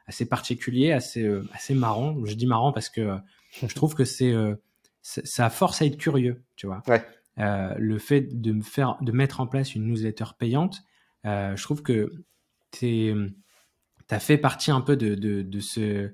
[0.08, 2.16] assez particulier, assez euh, assez marrant.
[2.26, 3.18] Je dis marrant parce que euh,
[3.66, 4.56] je trouve que c'est euh,
[5.02, 6.84] ça force à être curieux, tu vois.
[6.88, 7.04] Ouais.
[7.40, 10.84] Euh, le fait de me faire de mettre en place une newsletter payante,
[11.24, 12.12] je trouve que
[12.72, 13.14] tu
[14.10, 16.12] as fait partie un peu de, de, de, ce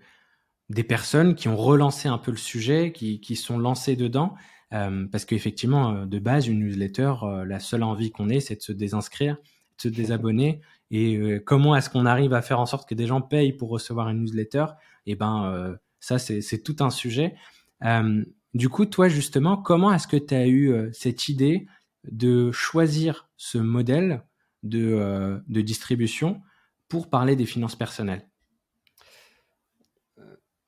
[0.70, 4.36] des personnes qui ont relancé un peu le sujet, qui, qui sont lancées dedans.
[4.74, 7.14] Euh, parce qu'effectivement, de base, une newsletter,
[7.46, 11.76] la seule envie qu'on ait, c'est de se désinscrire, de se désabonner et euh, comment
[11.76, 14.66] est-ce qu'on arrive à faire en sorte que des gens payent pour recevoir une newsletter?
[15.06, 17.36] Et eh ben, euh, ça, c'est tout un sujet.
[17.84, 18.24] Euh,
[18.54, 21.68] du coup, toi, justement, comment est-ce que tu as eu cette idée
[22.10, 24.24] de choisir ce modèle
[24.64, 26.42] de, distribution
[26.88, 28.28] pour parler des finances personnelles?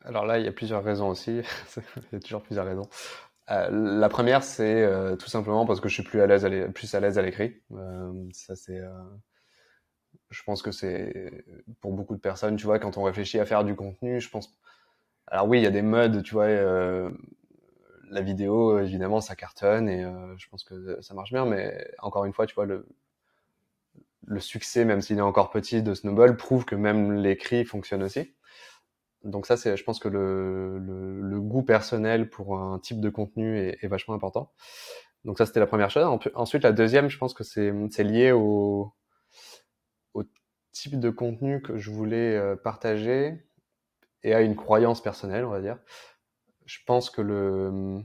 [0.04, 1.32] Alors là, il y a plusieurs raisons aussi.
[1.78, 2.88] il y a toujours plusieurs raisons.
[3.48, 7.62] La première, c'est tout simplement parce que je suis plus à l'aise, à l'écrit.
[8.32, 8.80] Ça, c'est,
[10.30, 11.44] je pense que c'est
[11.82, 14.58] pour beaucoup de personnes, tu vois, quand on réfléchit à faire du contenu, je pense.
[15.28, 16.46] Alors oui, il y a des modes, tu vois.
[16.46, 17.10] Euh,
[18.12, 21.46] la vidéo, évidemment, ça cartonne et euh, je pense que ça marche bien.
[21.46, 22.88] Mais encore une fois, tu vois, le,
[24.26, 28.34] le succès, même s'il est encore petit, de Snowball prouve que même l'écrit fonctionne aussi.
[29.24, 33.10] Donc ça, c'est, je pense que le, le, le, goût personnel pour un type de
[33.10, 34.52] contenu est, est vachement important.
[35.26, 36.06] Donc ça, c'était la première chose.
[36.36, 37.72] Ensuite, la deuxième, je pense que c'est,
[38.04, 38.94] lié au
[40.82, 43.44] type de contenu que je voulais euh, partager
[44.24, 45.78] et à une croyance personnelle, on va dire.
[46.66, 48.02] Je pense que le,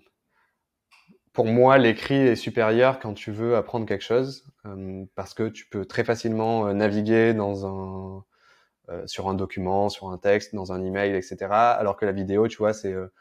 [1.33, 5.69] pour moi, l'écrit est supérieur quand tu veux apprendre quelque chose, euh, parce que tu
[5.69, 8.25] peux très facilement euh, naviguer dans un,
[9.07, 11.47] sur un document, sur un texte, dans un email, etc.
[11.51, 13.13] Alors que la vidéo, tu vois, c'est le,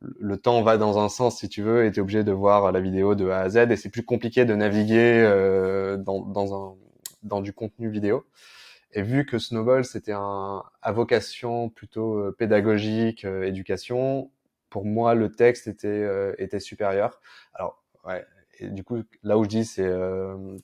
[0.00, 2.72] le, temps va dans un sens si tu veux, et tu es obligé de voir
[2.72, 5.22] la vidéo de A à Z, et c'est plus compliqué de naviguer
[5.98, 6.79] dans, dans un
[7.22, 8.26] dans du contenu vidéo.
[8.92, 14.30] Et vu que Snowball, c'était un, à vocation plutôt euh, pédagogique, euh, éducation,
[14.68, 17.20] pour moi, le texte était, euh, était supérieur.
[17.54, 18.24] Alors, ouais,
[18.58, 19.90] et du coup, là où je dis c'est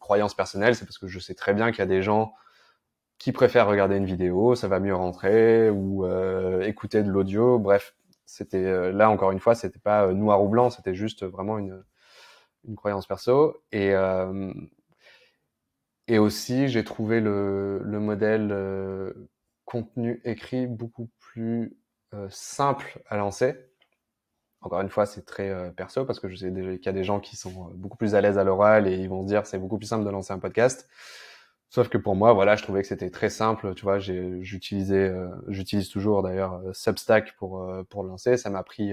[0.01, 2.35] croyance personnelle, c'est parce que je sais très bien qu'il y a des gens
[3.19, 6.07] qui préfèrent regarder une vidéo, ça va mieux rentrer, ou
[6.63, 7.59] écouter de l'audio.
[7.59, 7.95] Bref,
[8.27, 11.83] c'était là encore une fois, c'était pas noir ou blanc, c'était juste vraiment une,
[12.65, 13.57] une croyance perso.
[13.73, 13.95] Et
[16.09, 18.55] et aussi, j'ai trouvé le, le modèle
[19.65, 21.77] contenu écrit beaucoup plus
[22.31, 23.55] simple à lancer.
[24.61, 27.21] Encore une fois, c'est très perso parce que je sais qu'il y a des gens
[27.21, 29.79] qui sont beaucoup plus à l'aise à l'oral et ils vont se dire c'est beaucoup
[29.79, 30.89] plus simple de lancer un podcast.
[31.69, 33.75] Sauf que pour moi, voilà, je trouvais que c'était très simple.
[33.75, 35.13] Tu vois, j'utilisais,
[35.49, 38.37] j'utilise toujours d'ailleurs Substack pour pour lancer.
[38.37, 38.93] Ça m'a pris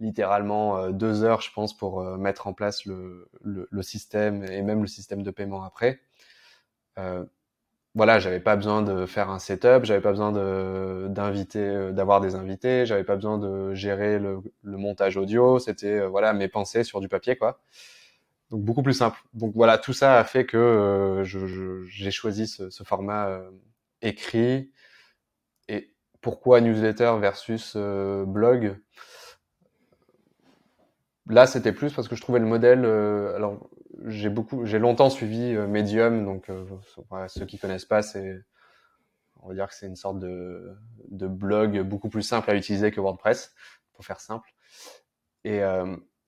[0.00, 4.62] littéralement euh, deux heures, je pense, pour euh, mettre en place le, le, système et
[4.62, 6.00] même le système de paiement après.
[6.98, 7.24] Euh,
[7.94, 10.32] voilà, j'avais pas besoin de faire un setup, j'avais pas besoin
[11.08, 15.58] d'inviter, d'avoir des invités, j'avais pas besoin de gérer le, montage audio.
[15.58, 17.60] C'était voilà mes pensées sur du papier, quoi.
[18.50, 19.18] Donc beaucoup plus simple.
[19.34, 21.22] Donc voilà, tout ça a fait que
[21.88, 23.40] j'ai choisi ce format
[24.02, 24.70] écrit.
[25.68, 28.76] Et pourquoi newsletter versus blog?
[31.30, 32.84] Là, c'était plus parce que je trouvais le modèle.
[32.84, 33.70] Euh, alors,
[34.06, 36.64] j'ai beaucoup, j'ai longtemps suivi euh, Medium, donc euh,
[37.28, 38.42] ceux qui connaissent pas, c'est,
[39.40, 40.76] on va dire que c'est une sorte de,
[41.08, 43.54] de blog beaucoup plus simple à utiliser que WordPress,
[43.92, 44.52] pour faire simple.
[45.44, 45.60] Et,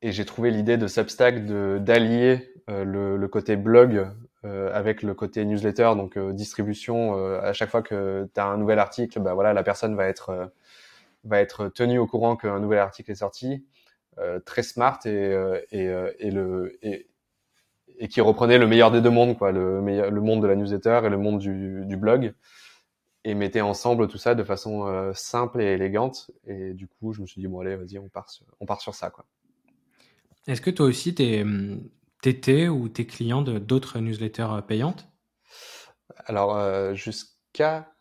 [0.00, 4.08] et j'ai trouvé l'idée de Substack de d'allier le, le, côté blog
[4.42, 7.14] avec le côté newsletter, donc distribution.
[7.36, 10.50] à chaque fois que tu as un nouvel article, bah voilà, la personne va être
[11.24, 13.81] va être tenue au courant qu'un nouvel article est sorti euh,
[14.44, 17.08] très smart et, euh, et, euh, et, le, et,
[17.98, 20.56] et, qui reprenait le meilleur des deux mondes, quoi, le, meilleur, le monde de la
[20.56, 22.34] newsletter et le monde du, du blog,
[23.24, 26.30] et mettait ensemble tout ça de façon simple et élégante.
[26.46, 28.80] Et du coup, je me suis dit, bon, allez, vas-y, on part sur, on part
[28.80, 29.10] sur ça.
[29.10, 29.24] Quoi.
[30.48, 35.08] Est-ce que toi aussi, t'étais ou tes clients de d'autres newsletters payantes?
[36.26, 37.92] Alors, jusqu'à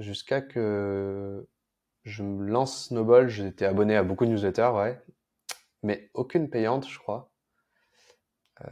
[0.00, 1.46] jusqu'à que
[2.10, 5.00] je me lance Snowball, j'étais abonné à beaucoup de newsletters, ouais.
[5.82, 7.30] Mais aucune payante, je crois.
[8.62, 8.66] Euh,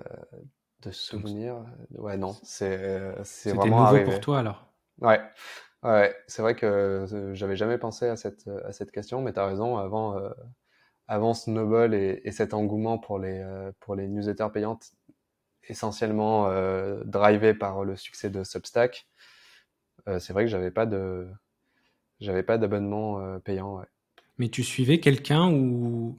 [0.80, 1.64] de souvenir.
[1.92, 2.36] Ouais, non.
[2.42, 4.04] C'est, euh, c'est vraiment nouveau arrivé.
[4.04, 4.72] pour toi alors?
[5.00, 5.20] Ouais.
[5.84, 9.38] Ouais, c'est vrai que euh, j'avais jamais pensé à cette, à cette question, mais tu
[9.38, 9.76] as raison.
[9.78, 10.30] Avant, euh,
[11.06, 14.92] avant Snowball et, et, cet engouement pour les, euh, pour les newsletters payantes,
[15.68, 19.08] essentiellement euh, drivé par le succès de Substack,
[20.20, 21.28] c'est vrai que j'avais pas de,
[22.20, 23.78] j'avais pas d'abonnement euh, payant.
[23.78, 23.86] Ouais.
[24.38, 26.18] Mais tu suivais quelqu'un ou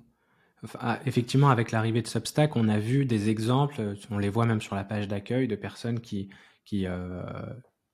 [0.79, 4.61] ah, effectivement avec l'arrivée de Substack, on a vu des exemples, on les voit même
[4.61, 6.29] sur la page d'accueil de personnes qui
[6.65, 7.23] qui euh,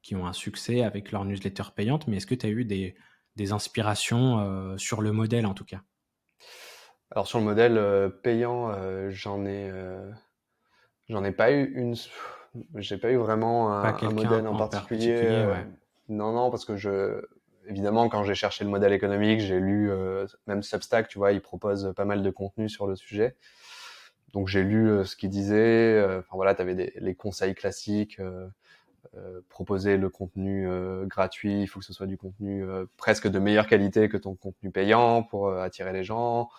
[0.01, 2.07] qui ont un succès avec leur newsletter payante.
[2.07, 2.95] Mais est-ce que tu as eu des
[3.35, 5.81] des inspirations euh, sur le modèle en tout cas?
[7.11, 10.11] Alors sur le modèle euh, payant, euh, j'en ai euh,
[11.07, 11.95] j'en ai pas eu une.
[12.75, 15.13] J'ai pas eu vraiment un, un modèle en, en particulier.
[15.13, 15.67] particulier ouais.
[16.09, 17.21] Non non parce que je
[17.68, 21.41] évidemment, quand j'ai cherché le modèle économique, j'ai lu euh, même Substack, tu vois, il
[21.41, 23.36] propose pas mal de contenu sur le sujet.
[24.36, 25.55] Donc j'ai lu euh, ce qu'il disait.
[25.55, 28.49] Euh, enfin voilà, tu avais les conseils classiques, euh,
[29.49, 30.68] proposer le contenu
[31.07, 31.61] gratuit.
[31.61, 32.66] Il faut que ce soit du contenu
[32.97, 36.49] presque de meilleure qualité que ton contenu payant pour attirer les gens.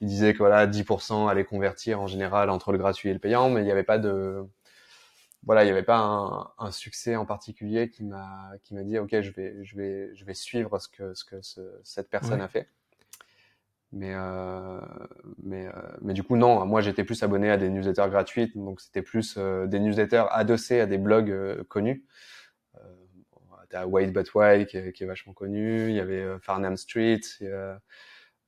[0.00, 3.48] Il disait que voilà, 10% allait convertir en général entre le gratuit et le payant,
[3.48, 4.44] mais il n'y avait pas de
[5.44, 8.98] voilà, il n'y avait pas un, un, succès en particulier qui m'a qui m'a dit
[8.98, 12.38] ok, je vais je vais je vais suivre ce que ce que ce, cette personne
[12.38, 12.44] ouais.
[12.44, 12.68] a fait.
[13.92, 14.80] Mais euh,
[15.42, 18.80] mais euh, mais du coup non, moi j'étais plus abonné à des newsletters gratuites, donc
[18.80, 22.04] c'était plus euh, des newsletters adossés à des blogs euh, connus.
[22.76, 22.78] Euh,
[23.68, 26.76] T'as White But White qui est, qui est, vachement connu, il y avait euh, Farnham
[26.76, 27.20] Street.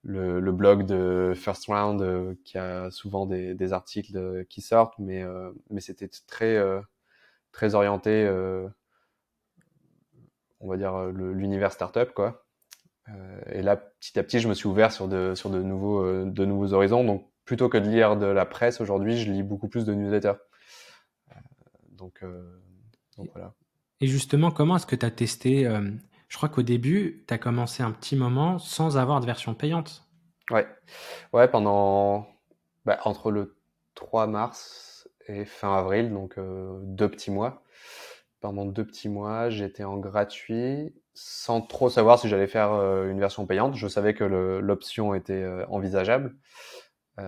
[0.05, 4.99] Le, le, blog de First Round euh, qui a souvent des, des articles qui sortent,
[4.99, 6.81] mais, euh, mais c'était très, euh,
[7.53, 8.29] très orienté,
[10.61, 12.47] on va dire, l'univers startup, quoi.
[13.51, 16.45] et là, petit à petit, je me suis ouvert sur de, sur de, nouveaux, de
[16.45, 17.05] nouveaux horizons.
[17.05, 20.39] Donc, plutôt que de lire de la presse aujourd'hui, je lis beaucoup plus de newsletters.
[21.91, 22.25] donc,
[23.17, 23.55] donc, voilà.
[24.01, 25.69] Et justement, comment est-ce que tu as testé
[26.35, 30.05] je crois qu'au début, tu as commencé un petit moment sans avoir de version payante.
[30.51, 30.67] Ouais,
[31.33, 32.27] ouais pendant
[32.85, 33.57] bah, entre le
[33.95, 37.63] 3 mars et fin avril, donc euh, deux petits mois.
[38.41, 43.21] Pendant deux petits mois, j'étais en gratuit sans trop savoir si j'allais faire euh, une
[43.21, 43.77] version payante.
[43.77, 46.35] Je savais que l'option était euh, envisageable,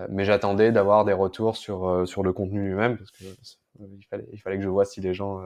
[0.09, 3.23] mais j'attendais d'avoir des retours sur sur le contenu lui-même parce que
[3.79, 5.39] il fallait il fallait que je vois si les gens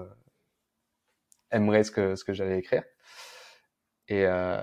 [1.51, 2.81] aimeraient ce que ce que j'allais écrire.
[4.11, 4.61] Et, euh,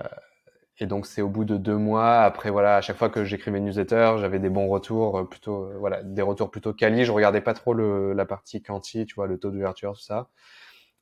[0.77, 2.19] et donc c'est au bout de deux mois.
[2.21, 5.65] Après voilà, à chaque fois que j'écrivais une newsletter, j'avais des bons retours, euh, plutôt
[5.65, 7.03] euh, voilà, des retours plutôt quali.
[7.03, 10.29] Je regardais pas trop la partie quanti, tu vois, le taux d'ouverture, tout ça.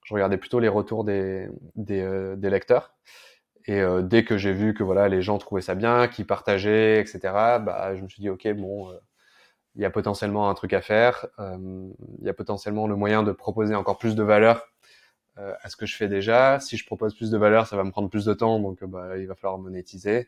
[0.05, 2.93] Je regardais plutôt les retours des des, lecteurs.
[3.67, 7.19] Et dès que j'ai vu que voilà, les gens trouvaient ça bien, qu'ils partageaient, etc.
[7.59, 8.97] Bah, je me suis dit ok, bon,
[9.75, 13.33] il y a potentiellement un truc à faire, il y a potentiellement le moyen de
[13.33, 14.65] proposer encore plus de valeur
[15.37, 16.59] à ce que je fais déjà.
[16.59, 19.17] Si je propose plus de valeur, ça va me prendre plus de temps, donc bah,
[19.17, 20.27] il va falloir monétiser.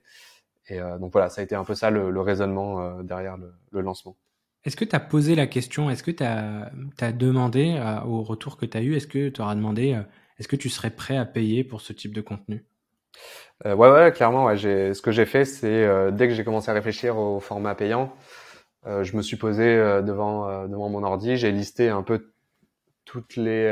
[0.68, 4.16] Et donc voilà, ça a été un peu ça le, raisonnement derrière le, lancement.
[4.66, 8.57] Est-ce que tu as posé la question, est-ce que tu as, as, demandé au retour
[8.57, 9.99] que tu as eu, est-ce que tu auras demandé,
[10.38, 12.64] est-ce que tu serais prêt à payer pour ce type de contenu?
[13.66, 14.45] Euh, ouais, ouais, clairement.
[14.45, 17.76] Ouais, ce que j'ai fait, c'est euh, dès que j'ai commencé à réfléchir au format
[17.76, 18.16] payant,
[18.86, 22.32] euh, je me suis posé euh, devant euh, devant mon ordi, j'ai listé un peu
[23.05, 23.68] toutes les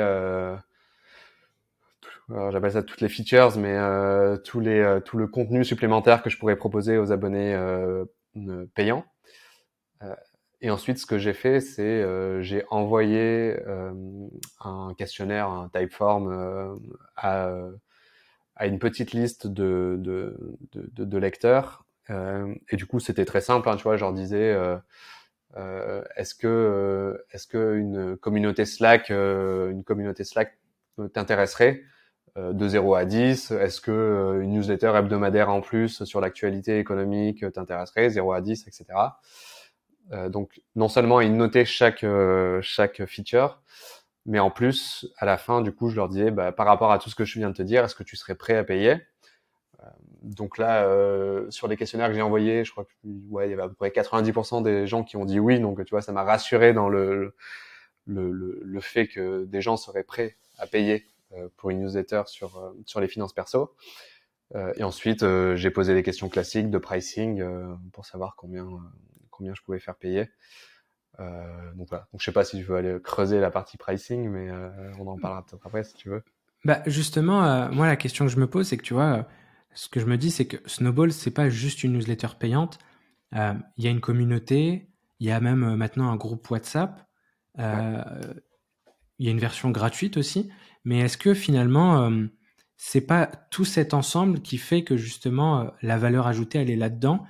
[2.30, 3.78] j'appelle ça toutes les features, mais
[4.44, 7.56] tous les tout le contenu supplémentaire que je pourrais proposer aux abonnés
[8.76, 9.06] payants.
[10.62, 12.04] et ensuite, ce que j'ai fait, c'est
[12.44, 13.58] j'ai envoyé
[14.60, 16.80] un questionnaire, un typeform
[17.16, 17.52] à
[18.56, 20.38] à une petite liste de, de,
[20.74, 21.86] de, de lecteurs.
[22.10, 23.70] Euh, et du coup, c'était très simple.
[23.70, 24.78] Hein, tu vois, je leur disais, euh,
[25.58, 30.58] euh, est-ce que, euh, est-ce que une communauté Slack, euh, une communauté Slack
[31.14, 31.84] t'intéresserait?
[32.38, 38.10] De 0 à 10 Est-ce que une newsletter hebdomadaire en plus sur l'actualité économique t'intéresserait?
[38.10, 38.86] 0 à 10, etc.
[40.30, 42.06] donc, non seulement ils notaient chaque
[42.62, 43.62] chaque feature,
[44.28, 47.00] mais en plus, à la fin, du coup, je leur disais, bah, par rapport à
[47.00, 49.02] tout ce que je viens de te dire, est-ce que tu serais prêt à payer?
[49.82, 49.86] Euh,
[50.24, 52.92] Donc là, euh, sur les questionnaires que j'ai envoyés, je crois que
[53.30, 55.60] ouais, il y avait à peu près 90% des gens qui ont dit oui.
[55.62, 57.36] Donc tu vois, ça m'a rassuré dans le,
[58.06, 61.17] le, fait que des gens seraient prêts à payer euh,
[61.58, 63.76] pour une newsletter sur, euh, sur les finances perso.
[64.56, 65.26] Euh, et ensuite,
[65.56, 67.44] j'ai posé des questions classiques de pricing
[67.92, 68.68] pour savoir combien,
[69.30, 70.30] combien je pouvais faire payer.
[71.20, 72.08] Euh, donc voilà.
[72.12, 74.70] Donc je sais pas si je veux aller creuser la partie pricing, mais euh,
[75.00, 76.24] on en parlera peut-être après si tu veux.
[76.66, 79.28] Bah justement, euh, moi la question que je me pose, c'est que tu vois,
[79.74, 82.80] ce que je me dis, c'est que Snowball, c'est pas juste une newsletter payante.
[83.34, 87.06] Il y a une communauté, il y a même maintenant un groupe WhatsApp.
[87.58, 87.64] Il
[89.26, 90.50] y a une version gratuite aussi.
[90.88, 92.10] Mais est-ce que finalement,
[92.78, 97.26] c'est pas tout cet ensemble qui fait que justement la valeur ajoutée, elle est là-dedans?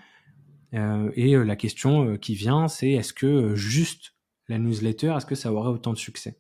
[0.73, 4.13] Euh, et euh, la question euh, qui vient, c'est est-ce que juste
[4.47, 6.39] la newsletter, est-ce que ça aurait autant de succès?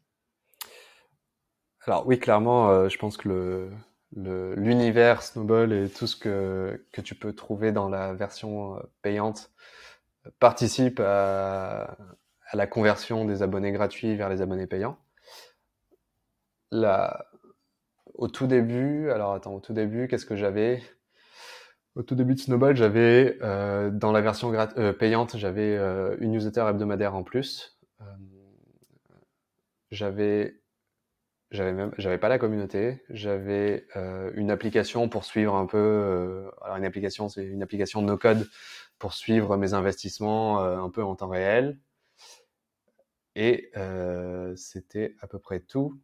[1.85, 3.69] Alors oui, clairement, je pense que
[4.13, 9.51] l'univers Snowball et tout ce que, que tu peux trouver dans la version payante
[10.39, 11.97] participe à,
[12.53, 14.97] la conversion des abonnés gratuits vers les abonnés payants.
[16.71, 17.25] Là,
[18.15, 20.81] au tout début, alors attends, au tout début, qu'est-ce que j'avais?
[21.95, 26.31] Au tout début de Snowball, j'avais euh, dans la version euh, payante, j'avais euh, une
[26.31, 27.77] newsletter hebdomadaire en plus.
[28.01, 28.05] Euh,
[29.91, 30.61] j'avais
[31.51, 36.77] j'avais même j'avais pas la communauté, j'avais euh, une application pour suivre un peu alors
[36.77, 38.47] une application c'est une application no code
[38.99, 41.79] pour suivre mes investissements un peu en temps réel.
[43.39, 43.71] Et
[44.55, 45.99] c'était à peu près tout.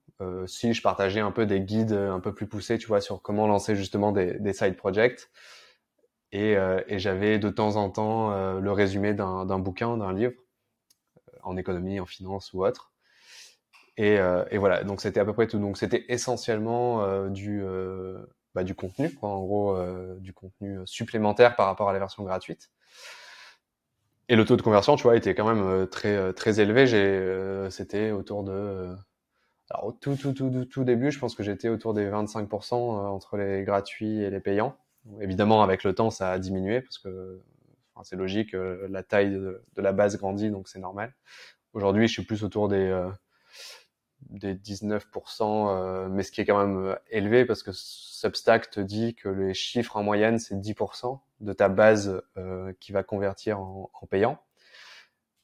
[0.46, 3.48] si je partageais un peu des guides un peu plus poussés, tu vois, sur comment
[3.48, 5.30] lancer justement des, side projects.
[6.32, 10.34] Et, euh, et j'avais de temps en temps euh, le résumé d'un bouquin, d'un livre,
[11.18, 12.92] euh, en économie, en finance ou autre.
[13.98, 14.18] Et,
[14.58, 15.60] voilà, donc c'était à peu près tout.
[15.60, 17.64] Donc c'était essentiellement du,
[18.54, 19.78] bah, du contenu, en gros,
[20.18, 22.72] du contenu supplémentaire par rapport à la version gratuite.
[24.30, 26.88] Et le taux de conversion, tu vois, était quand même très très élevé.
[26.88, 28.96] J'ai, c'était autour de,
[29.70, 33.38] alors au tout tout tout tout début, je pense que j'étais autour des 25% entre
[33.38, 34.76] les gratuits et les payants.
[35.20, 37.42] Évidemment, avec le temps, ça a diminué parce que
[37.94, 41.14] enfin, c'est logique, euh, la taille de, la base grandit, donc c'est normal.
[41.74, 43.10] Aujourd'hui, je suis plus autour des, euh,
[44.30, 49.16] des 19%, euh, mais ce qui est quand même élevé parce que Substack te dit
[49.16, 52.22] que les chiffres en moyenne, c'est 10% de ta base
[52.80, 54.40] qui va convertir en, en, payant.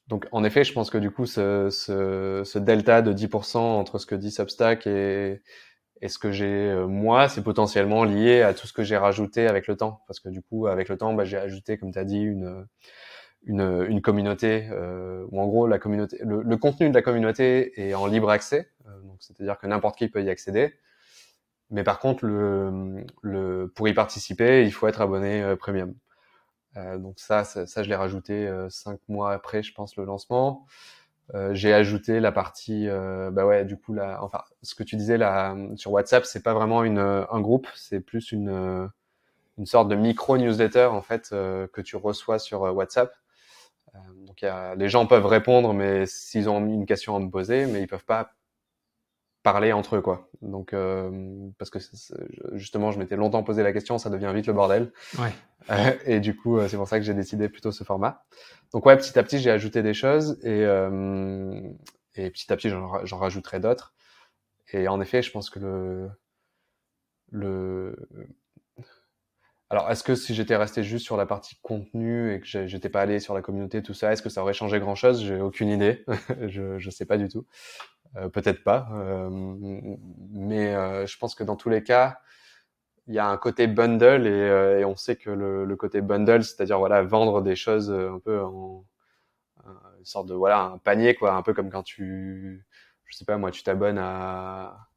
[0.08, 3.98] Donc, en effet, je pense que du coup, ce, ce, ce delta de 10% entre
[3.98, 5.40] ce que dit Substack et,
[6.02, 9.46] et ce que j'ai euh, moi, c'est potentiellement lié à tout ce que j'ai rajouté
[9.46, 11.98] avec le temps, parce que du coup, avec le temps, bah, j'ai ajouté, comme tu
[11.98, 12.66] as dit, une
[13.46, 17.94] une, une communauté, euh, ou en gros la communauté, le, contenu de la communauté est
[17.94, 20.74] en libre accès, euh, donc c'est-à-dire que n'importe qui peut y accéder.
[21.70, 25.94] Mais par contre, le, le pour y participer, il faut être abonné euh, premium.
[26.76, 30.66] Euh, donc ça, ça, ça je l'ai rajouté cinq mois après, je pense, le lancement.
[31.34, 34.96] Euh, j'ai ajouté la partie, euh, bah ouais, du coup là, enfin, ce que tu
[34.96, 38.90] disais là sur WhatsApp, c'est pas vraiment une, un groupe, c'est plus une,
[39.58, 43.14] une sorte de micro newsletter en fait euh, que tu reçois sur WhatsApp.
[44.26, 47.66] donc y a, les gens peuvent répondre, mais s'ils ont une question à me poser,
[47.66, 48.32] mais ils peuvent pas
[49.42, 50.28] parler entre eux, quoi.
[50.42, 50.74] Donc,
[51.58, 51.78] parce que
[52.52, 54.92] justement, je m'étais longtemps posé la question, ça devient vite le bordel.
[55.18, 55.98] Ouais.
[56.06, 58.24] et du coup, c'est pour ça que j'ai décidé plutôt ce format.
[58.72, 60.62] Donc ouais, petit à petit, j'ai ajouté des choses et,
[62.14, 63.94] et petit à petit, j'en rajouterai d'autres.
[64.72, 66.10] Et en effet, je pense que le,
[67.30, 67.96] le,
[69.72, 73.02] alors, est-ce que si j'étais resté juste sur la partie contenu et que j'étais pas
[73.02, 75.22] allé sur la communauté, tout ça, est-ce que ça aurait changé grand-chose?
[75.24, 76.04] J'ai aucune idée.
[76.48, 77.46] je je sais pas du tout.
[78.16, 78.88] Euh, Peut-être pas.
[78.92, 79.28] Euh,
[80.30, 82.20] mais euh, je pense que dans tous les cas,
[83.08, 86.00] il y a un côté bundle et, euh, et on sait que le, le côté
[86.02, 88.84] bundle, c'est-à-dire voilà vendre des choses un peu en
[89.98, 92.64] une sorte de voilà un panier quoi, un peu comme quand tu,
[93.06, 94.88] je sais pas moi, tu t'abonnes à,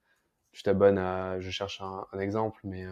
[0.53, 2.86] tu t'abonnes à, je cherche un, un exemple, mais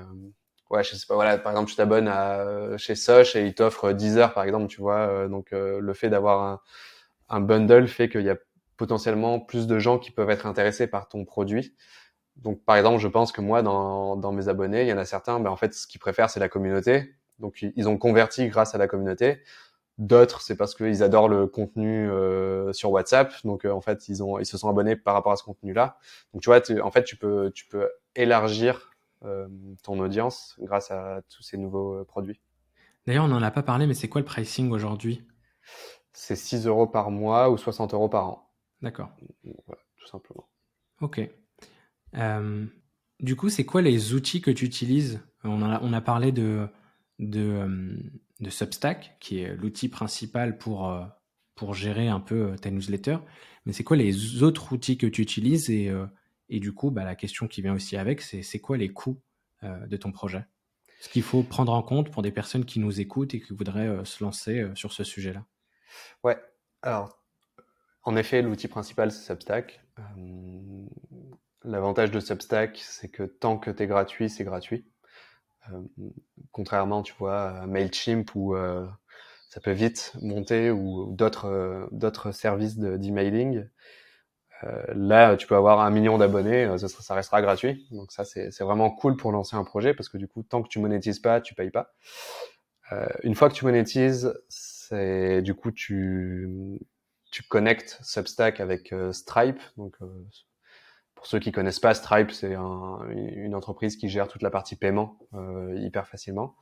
[0.70, 3.92] ouais, je sais pas, voilà, par exemple, tu t'abonnes à chez Soch et ils t'offrent
[3.94, 5.00] 10 heures, par exemple, tu vois.
[5.08, 6.62] Euh, donc, euh, le fait d'avoir un,
[7.30, 8.38] un, bundle fait qu'il y a
[8.82, 11.76] potentiellement plus de gens qui peuvent être intéressés par ton produit.
[12.36, 15.06] Donc, par exemple, je pense que moi, dans, dans mes abonnés, il y en a
[15.06, 17.14] certains, ben, en fait, ce qu'ils préfèrent, c'est la communauté.
[17.38, 19.44] Donc, ils ont converti grâce à la communauté.
[20.00, 23.32] D'autres, c'est parce qu'ils adorent le contenu euh, sur WhatsApp.
[23.44, 26.00] Donc, euh, en fait, ils ont, ils se sont abonnés par rapport à ce contenu-là.
[26.34, 29.48] Donc, tu vois, en fait, tu peux, tu peux élargir euh,
[29.84, 32.42] ton audience grâce à tous ces nouveaux produits.
[33.06, 35.24] D'ailleurs, on n'en a pas parlé, mais c'est quoi le pricing aujourd'hui?
[36.14, 38.51] C'est 6 euros par mois ou 60 euros par an.
[38.82, 39.12] D'accord.
[39.66, 40.50] Voilà, tout simplement.
[41.00, 41.22] Ok.
[42.16, 42.66] Euh,
[43.20, 45.22] du coup, c'est quoi les outils que tu utilises?
[45.44, 46.68] On a, on a parlé de,
[47.20, 47.98] de,
[48.40, 50.94] de Substack, qui est l'outil principal pour,
[51.56, 53.18] pour gérer un peu ta newsletter.
[53.66, 55.70] Mais c'est quoi les autres outils que tu utilises?
[55.70, 55.92] Et,
[56.50, 59.22] et du coup, bah, la question qui vient aussi avec, c'est c'est quoi les coûts
[59.64, 60.46] euh, de ton projet?
[61.00, 63.88] Ce qu'il faut prendre en compte pour des personnes qui nous écoutent et qui voudraient
[63.88, 65.46] euh, se lancer euh, sur ce sujet-là?
[66.24, 66.38] Ouais,
[66.82, 67.21] alors,
[68.04, 69.82] en effet, l'outil principal, c'est Substack.
[71.64, 74.86] L'avantage de Substack, c'est que tant que tu es gratuit, c'est gratuit.
[76.52, 78.56] contrairement, tu vois, à MailChimp où
[79.49, 83.66] ça peut vite monter ou d'autres d'autres services d'emailing.
[84.64, 87.88] Euh, là, tu peux avoir un million d'abonnés, euh, ça, restera gratuit.
[87.91, 90.68] Donc ça, c'est vraiment cool pour lancer un projet parce que du coup, tant que
[90.68, 91.93] tu monétises pas, tu payes pas.
[92.91, 96.80] Euh, une fois que tu monétises, c'est du coup tu
[97.32, 99.62] tu connectes Substack avec euh, Stripe.
[99.78, 100.08] Donc euh,
[101.16, 104.76] pour ceux qui connaissent pas, Stripe c'est un, une entreprise qui gère toute la partie
[104.76, 105.20] paiement
[105.76, 106.56] hyper facilement.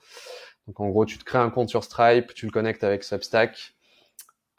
[0.68, 3.76] Donc en gros, tu te crées un compte sur Stripe, tu le connectes avec Substack.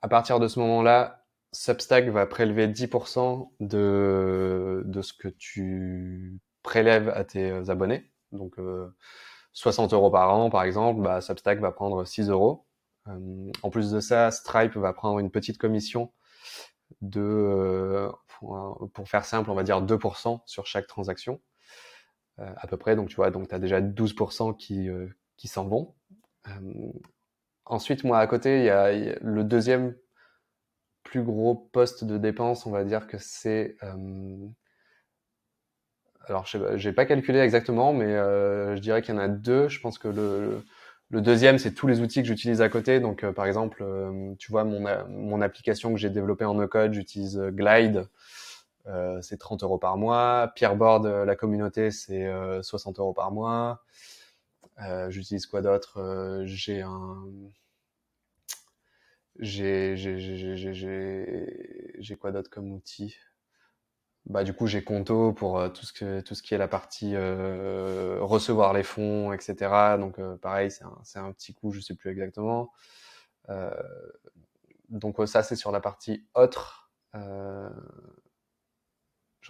[0.02, 7.08] À partir de ce moment-là, Substack va prélever 10% de, de ce que tu prélèves
[7.10, 8.10] à tes euh, abonnés.
[8.32, 8.94] Donc, euh,
[9.52, 12.66] 60 euros par an, par exemple, bah, Substack va prendre 6 euros.
[13.08, 16.12] Euh, en plus de ça, Stripe va prendre une petite commission
[17.00, 21.40] de, euh, pour, faire simple, on va dire 2% sur chaque transaction,
[22.38, 22.96] euh, à peu près.
[22.96, 24.88] Donc, tu vois, donc tu as déjà 12% qui,
[25.36, 25.94] qui s'en vont.
[27.64, 29.94] ensuite, moi, à côté, il y a, le deuxième
[31.02, 33.76] plus gros poste de dépense, on va dire que c'est.
[36.26, 39.68] Alors, je n'ai pas calculé exactement, mais je dirais qu'il y en a deux.
[39.68, 40.64] Je pense que le,
[41.10, 43.00] le deuxième, c'est tous les outils que j'utilise à côté.
[43.00, 46.92] Donc, euh, par exemple, euh, tu vois, mon, mon application que j'ai développée en no-code,
[46.92, 48.06] j'utilise euh, Glide.
[49.22, 50.52] c'est 30 euros par mois.
[50.56, 52.28] Peerboard, la communauté, c'est
[52.62, 53.82] 60 euros par mois.
[55.08, 56.42] j'utilise quoi d'autre?
[56.44, 57.24] J'ai un
[59.38, 63.16] j'ai j'ai quoi d'autre comme outil?
[64.26, 66.68] Bah du coup j'ai Conto pour euh, tout ce que tout ce qui est la
[66.68, 71.80] partie euh, recevoir les fonds etc donc euh, pareil c'est un un petit coup je
[71.80, 72.70] sais plus exactement.
[74.88, 76.90] Donc ça c'est sur la partie autre.
[77.14, 77.70] Je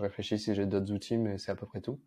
[0.03, 2.01] réfléchis si j'ai d'autres outils mais c'est à peu près tout.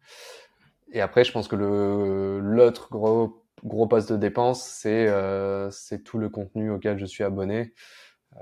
[0.92, 5.70] Et après je pense que le l'autre gros gros poste de dépense, c'est euh,
[6.06, 7.74] tout le contenu auquel je suis abonné.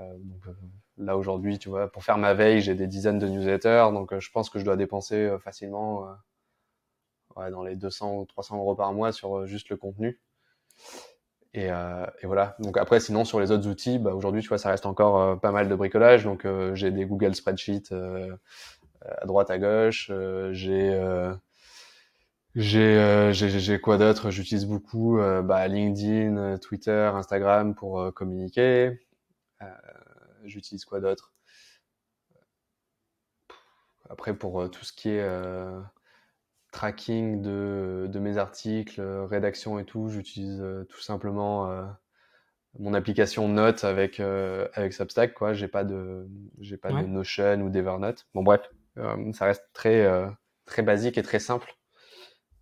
[0.00, 0.56] Euh, donc,
[0.98, 4.30] là aujourd'hui, tu vois, pour faire ma veille, j'ai des dizaines de newsletters, donc je
[4.30, 6.06] pense que je dois dépenser facilement
[7.36, 10.20] ouais, dans les 200 ou 300 euros par mois sur juste le contenu.
[11.54, 12.56] Et, euh, et, voilà.
[12.60, 15.36] Donc après, sinon sur les autres outils, bah, aujourd'hui, tu vois, ça reste encore euh,
[15.36, 16.24] pas mal de bricolage.
[16.24, 20.10] Donc euh, j'ai des Google Spreadsheets à droite, à gauche.
[20.52, 21.32] j'ai
[22.54, 24.30] j'ai j'ai quoi d'autre?
[24.30, 29.00] J'utilise beaucoup bah, LinkedIn, Twitter, Instagram pour communiquer.
[30.44, 31.32] J'utilise quoi d'autre?
[34.10, 35.22] Après pour tout ce qui est
[36.72, 41.84] tracking de, de, mes articles, rédaction et tout, j'utilise euh, tout simplement euh,
[42.78, 45.52] mon application Note avec euh, avec Substack quoi.
[45.52, 46.26] J'ai pas de
[46.58, 48.26] j'ai pas de Notion ou d'Evernote.
[48.34, 48.62] Bon bref,
[48.96, 50.10] ça reste très
[50.64, 51.76] très basique et très simple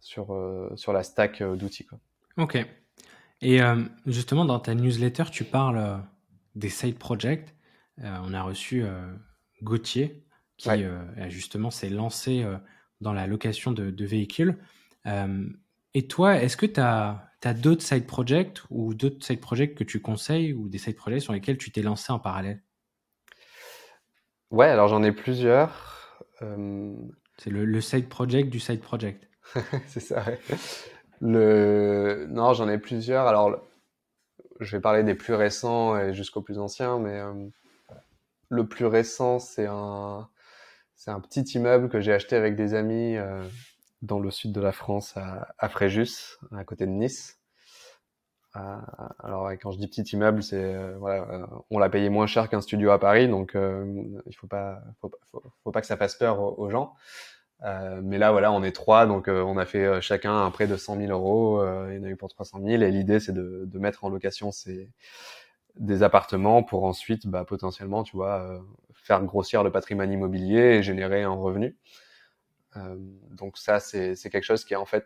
[0.00, 0.36] sur
[0.74, 1.86] sur la stack d'outils.
[1.86, 1.98] Quoi.
[2.36, 2.58] Ok.
[3.42, 3.60] Et
[4.06, 6.02] justement, dans ta newsletter, tu parles
[6.56, 7.54] des side projects.
[7.99, 8.84] On a reçu
[9.62, 10.24] Gauthier
[10.57, 10.70] qui
[11.28, 12.45] justement s'est lancé
[13.01, 14.59] dans la location de, de véhicules.
[15.95, 19.74] et toi, est-ce que tu as tu as d'autres side projects ou d'autres side projects
[19.74, 22.62] que tu conseilles ou des side projects sur lesquels tu t'es lancé en parallèle?
[24.51, 26.18] Ouais, alors j'en ai plusieurs.
[26.43, 26.95] Euh,
[27.38, 29.28] C'est le, side project du side project.
[29.86, 30.38] C'est ça, ouais.
[31.20, 32.26] Le...
[32.28, 33.26] Non, j'en ai plusieurs.
[33.26, 33.62] Alors,
[34.59, 37.49] je vais parler des plus récents et jusqu'aux plus anciens, mais euh,
[38.51, 40.28] le plus récent, c'est un...
[40.96, 43.16] c'est un petit immeuble que j'ai acheté avec des amis.
[43.16, 43.42] Euh,
[44.03, 47.38] dans le sud de la France, à, à Fréjus, à côté de Nice.
[48.57, 48.76] Euh,
[49.18, 52.62] alors quand je dis petit immeuble, c'est euh, voilà, on l'a payé moins cher qu'un
[52.62, 55.11] studio à Paris, donc il faut pas, faut,
[55.62, 56.94] faut, pas que ça fasse peur aux, gens.
[58.03, 60.96] mais là, voilà, on est trois, donc on a fait chacun un prêt de 100
[60.96, 61.62] 000 euros.
[61.90, 64.09] il y en a eu pour 300 000, et l'idée c'est de, de, mettre en
[64.09, 64.90] location ces
[65.76, 68.62] des appartements pour ensuite, bah, potentiellement, tu vois,
[68.94, 71.76] faire grossir le patrimoine immobilier et générer un revenu.
[72.76, 72.96] Euh,
[73.30, 75.04] donc ça, c'est quelque chose qui est en fait,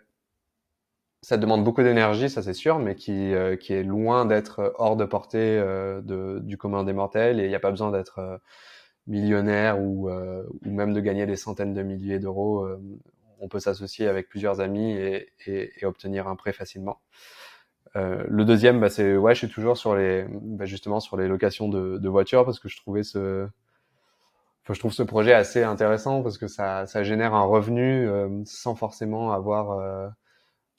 [1.23, 4.97] ça demande beaucoup d'énergie, ça c'est sûr, mais qui, euh, qui est loin d'être hors
[4.97, 8.41] de portée euh, de, du commun des mortels et il n'y a pas besoin d'être
[9.07, 12.67] millionnaire ou, ou même de gagner des centaines de milliers d'euros.
[13.39, 17.01] on peut s'associer avec plusieurs amis et, et, et, obtenir un prêt facilement.
[17.97, 21.29] Euh, le deuxième, bah, c'est ouais, je suis toujours sur les, bah, justement sur les
[21.29, 23.49] locations de, de voitures parce que je trouvais ce,
[24.73, 28.75] je trouve ce projet assez intéressant parce que ça, ça génère un revenu euh, sans
[28.75, 30.09] forcément avoir euh,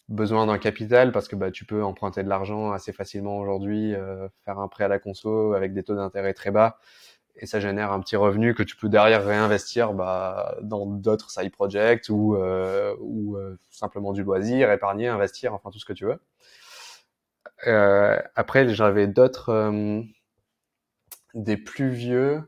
[0.10, 4.28] besoin d'un capital parce que bah, tu peux emprunter de l'argent assez facilement aujourd'hui, euh,
[4.46, 6.80] faire un prêt à la conso avec des taux d'intérêt très bas
[7.38, 11.52] et ça génère un petit revenu que tu peux derrière réinvestir bah, dans d'autres side
[11.52, 13.38] projects ou, ou
[13.72, 16.20] simplement du loisir, épargner, investir, enfin tout ce que tu veux.
[17.64, 19.52] Après, j'avais d'autres,
[21.34, 22.44] des plus vieux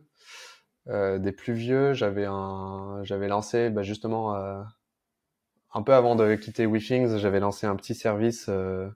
[0.90, 4.62] euh, des plus vieux, j'avais un, j'avais lancé bah, justement euh,
[5.74, 8.90] un peu avant de quitter WeThings, j'avais lancé un petit service euh,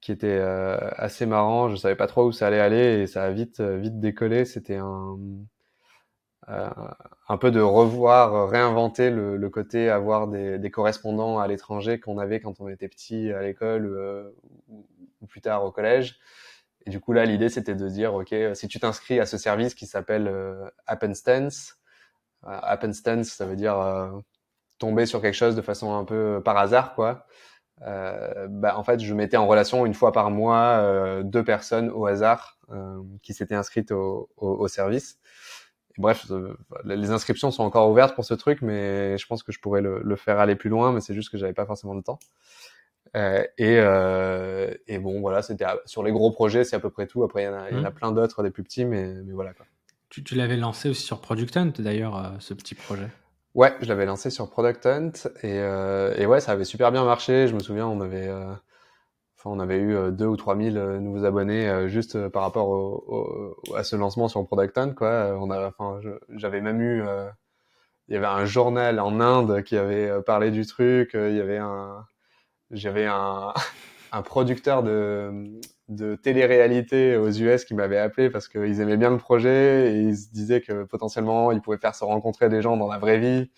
[0.00, 1.68] qui était assez marrant.
[1.68, 4.44] Je savais pas trop où ça allait aller et ça a vite vite décollé.
[4.44, 5.16] C'était un
[7.28, 12.18] un peu de revoir, réinventer le, le côté avoir des, des correspondants à l'étranger qu'on
[12.18, 14.32] avait quand on était petit à l'école
[14.68, 14.86] ou,
[15.20, 16.18] ou, plus tard au collège.
[16.86, 19.36] Et du coup, là, l'idée, c'était de dire, OK, euh, si tu t'inscris à ce
[19.38, 21.76] service qui s'appelle euh, Happenstance,
[22.44, 24.10] euh, Happenstance, ça veut dire euh,
[24.78, 27.26] tomber sur quelque chose de façon un peu par hasard, quoi.
[27.82, 31.90] Euh, bah, en fait, je mettais en relation une fois par mois euh, deux personnes
[31.90, 32.58] au hasard
[33.22, 35.18] qui s'étaient inscrites au, au, au service.
[35.96, 36.30] Bref,
[36.84, 40.00] les inscriptions sont encore ouvertes pour ce truc, mais je pense que je pourrais le,
[40.04, 42.18] le faire aller plus loin, mais c'est juste que j'avais pas forcément le temps.
[43.16, 47.06] Euh, et, euh, et, bon, voilà, c'était sur les gros projets, c'est à peu près
[47.06, 47.24] tout.
[47.24, 47.94] Après, il y en a, y en a mmh.
[47.94, 49.52] plein d'autres, des plus petits, mais, mais voilà.
[49.54, 49.66] Quoi.
[50.08, 53.08] Tu, tu l'avais lancé aussi sur Product Hunt, d'ailleurs, euh, ce petit projet.
[53.54, 55.56] Ouais, je l'avais lancé sur Product Hunt et,
[56.20, 57.48] et, ouais, ça avait super bien marché.
[57.48, 61.88] Je me souviens, on avait, enfin, on avait eu deux ou trois mille nouveaux abonnés
[61.88, 65.36] juste par rapport au, au, à ce lancement sur Product Hunt, quoi.
[65.40, 65.98] On a, enfin,
[66.36, 67.02] j'avais même eu,
[68.06, 71.12] il y avait un journal en Inde qui avait parlé du truc.
[71.14, 72.04] Il y avait un
[72.70, 73.52] j'avais un,
[74.12, 79.18] un producteur de, de télé-réalité aux US qui m'avait appelé parce qu'ils aimaient bien le
[79.18, 82.88] projet et ils se disaient que potentiellement ils pouvaient faire se rencontrer des gens dans
[82.88, 83.50] la vraie vie.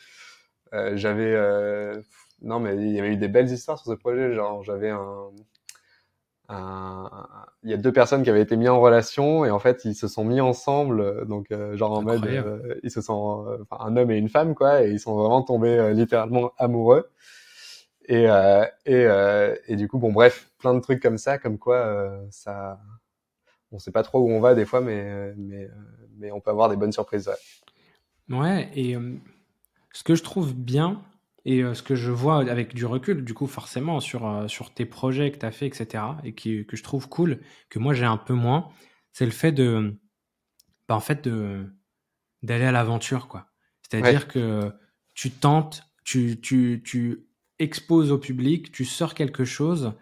[0.73, 2.01] Euh, j'avais euh,
[2.43, 4.33] non mais il y avait eu des belles histoires sur ce projet.
[4.35, 5.31] Genre j'avais un,
[6.49, 7.11] un,
[7.63, 9.95] il y a deux personnes qui avaient été mises en relation et en fait ils
[9.95, 13.97] se sont mis ensemble donc euh, genre en mode euh, ils se sont enfin, un
[13.97, 17.09] homme et une femme quoi et ils sont vraiment tombés euh, littéralement amoureux.
[18.11, 21.59] Et, euh, et, euh, et, du coup, bon, bref, plein de trucs comme ça, comme
[21.59, 22.81] quoi euh, ça,
[23.71, 25.69] on sait pas trop où on va des fois, mais, mais,
[26.19, 27.31] mais on peut avoir des bonnes surprises.
[28.29, 28.97] Ouais, ouais et
[29.93, 31.01] ce que je trouve bien,
[31.45, 35.31] et ce que je vois avec du recul, du coup, forcément, sur, sur tes projets
[35.31, 37.39] que tu as fait, etc., et qui, que je trouve cool,
[37.69, 38.71] que moi j'ai un peu moins,
[39.13, 39.97] c'est le fait de,
[40.89, 41.65] bah, en fait, de,
[42.43, 43.47] d'aller à l'aventure, quoi.
[43.89, 44.33] C'est-à-dire ouais.
[44.33, 44.73] que
[45.15, 47.30] tu tentes, tu, tu, tu
[47.61, 49.93] exposes au public, tu sors quelque chose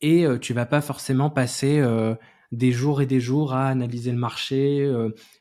[0.00, 2.14] et euh, tu vas pas forcément passer euh,
[2.52, 4.80] des jours et des jours à analyser le marché,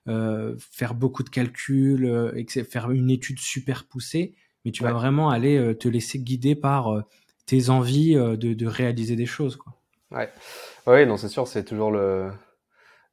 [0.07, 2.33] euh, faire beaucoup de calculs,
[2.69, 7.03] faire une étude super poussée, mais tu vas vraiment aller te laisser guider par
[7.45, 9.55] tes envies de, de, réaliser des choses.
[9.55, 9.77] Quoi.
[10.11, 10.29] Ouais,
[10.85, 12.31] ouais non, c'est sûr, c'est toujours le.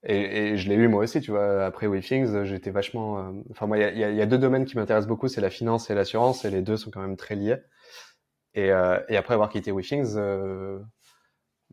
[0.04, 1.64] et, je l'ai eu moi aussi, tu vois.
[1.64, 3.18] Après WeThings, j'étais vachement.
[3.18, 5.50] Euh, enfin, moi, il y a, y a, deux domaines qui m'intéressent beaucoup, c'est la
[5.50, 7.56] finance et l'assurance, et les deux sont quand même très liés.
[8.54, 10.78] Et, euh, et après avoir quitté WeThings, euh,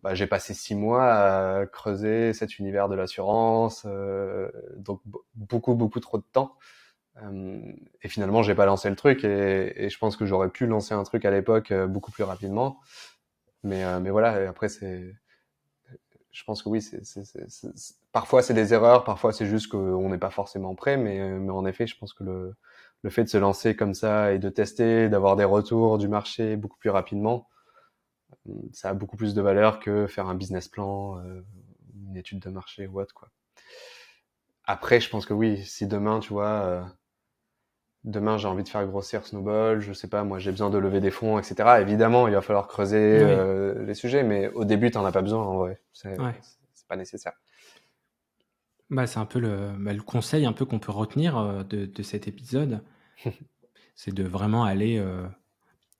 [0.02, 5.02] bah, j'ai passé six mois à creuser cet univers de l'assurance, euh, donc
[5.36, 6.58] beaucoup beaucoup trop de temps.
[8.02, 10.94] et finalement, j'ai pas lancé le truc, et, et je pense que j'aurais pu lancer
[10.94, 12.80] un truc à l'époque beaucoup plus rapidement.
[13.64, 15.14] Mais, mais voilà, après c'est
[16.32, 17.02] je pense que oui, c'est,
[18.12, 21.66] parfois c'est des erreurs, parfois c'est juste qu'on n'est pas forcément prêt, mais, mais en
[21.66, 22.56] effet, je pense que le,
[23.04, 26.56] le fait de se lancer comme ça et de tester, d'avoir des retours du marché
[26.56, 27.48] beaucoup plus rapidement,
[28.72, 31.42] ça a beaucoup plus de valeur que faire un business plan, euh,
[32.08, 33.30] une étude de marché ou autre quoi.
[34.66, 36.82] Après, je pense que oui, si demain, tu vois, euh,
[38.04, 41.00] demain j'ai envie de faire grossir Snowball, je sais pas, moi j'ai besoin de lever
[41.00, 41.82] des fonds, etc.
[41.82, 45.44] Évidemment, il va falloir creuser euh, les sujets, mais au début, t'en as pas besoin
[45.44, 45.82] en vrai.
[45.94, 46.16] C'est
[46.88, 47.34] pas nécessaire.
[48.92, 51.86] Bah, c'est un peu le, bah, le, conseil un peu qu'on peut retenir euh, de,
[51.86, 52.84] de, cet épisode,
[53.96, 55.26] c'est de vraiment aller euh,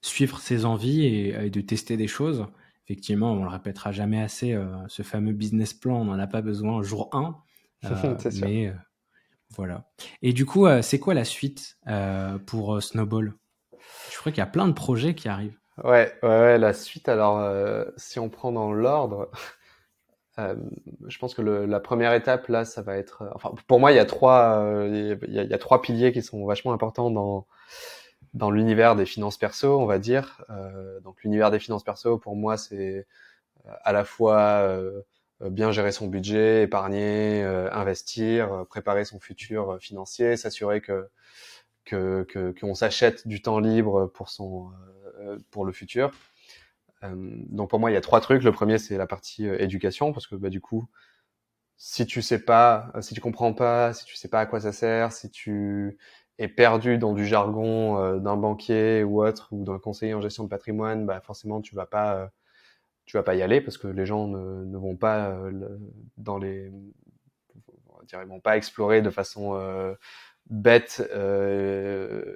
[0.02, 2.46] suivre ses envies et, et, de tester des choses.
[2.86, 6.82] Effectivement, on le répétera jamais assez, ce fameux business plan, on n'en a pas besoin
[6.84, 7.38] jour 1,
[8.42, 8.74] mais
[9.56, 9.86] voilà.
[10.22, 13.34] Et du coup, euh, c'est quoi la suite euh, pour euh, Snowball?
[14.12, 15.58] Je crois qu'il y a plein de projets qui arrivent.
[15.84, 17.10] Ouais, ouais, la suite.
[17.10, 17.44] Alors,
[17.98, 19.32] si on prend dans l'ordre,
[21.08, 23.24] je pense que la première étape là, ça va être.
[23.36, 26.74] Enfin, pour moi, il y a trois, il y, a, trois piliers qui sont vachement
[26.74, 27.48] importants dans
[28.34, 30.46] dans l'univers des finances perso, on va dire.
[31.04, 33.08] donc, l'univers des finances perso, pour moi, c'est
[33.84, 34.68] à la fois
[35.42, 41.10] euh, bien gérer son budget, épargner, euh, investir, euh, préparer son futur financier, s'assurer que
[41.86, 44.72] que qu'on s'achète du temps libre pour son
[45.50, 46.12] pour le futur.
[47.04, 48.44] Donc pour moi, il y a trois trucs.
[48.44, 50.88] Le premier, c'est la partie éducation, parce que bah, du coup,
[51.78, 54.72] si tu sais pas, si tu comprends pas, si tu sais pas à quoi ça
[54.72, 55.98] sert, si tu
[56.40, 60.50] es perdu dans du jargon d'un banquier ou autre, ou d'un conseiller en gestion de
[60.50, 62.32] patrimoine, bah forcément, tu vas pas
[63.12, 65.78] tu vas pas y aller parce que les gens ne, vont pas euh,
[66.18, 66.72] dans les
[67.90, 69.94] on dire, ils vont pas explorer de façon euh,
[70.50, 72.36] bête euh,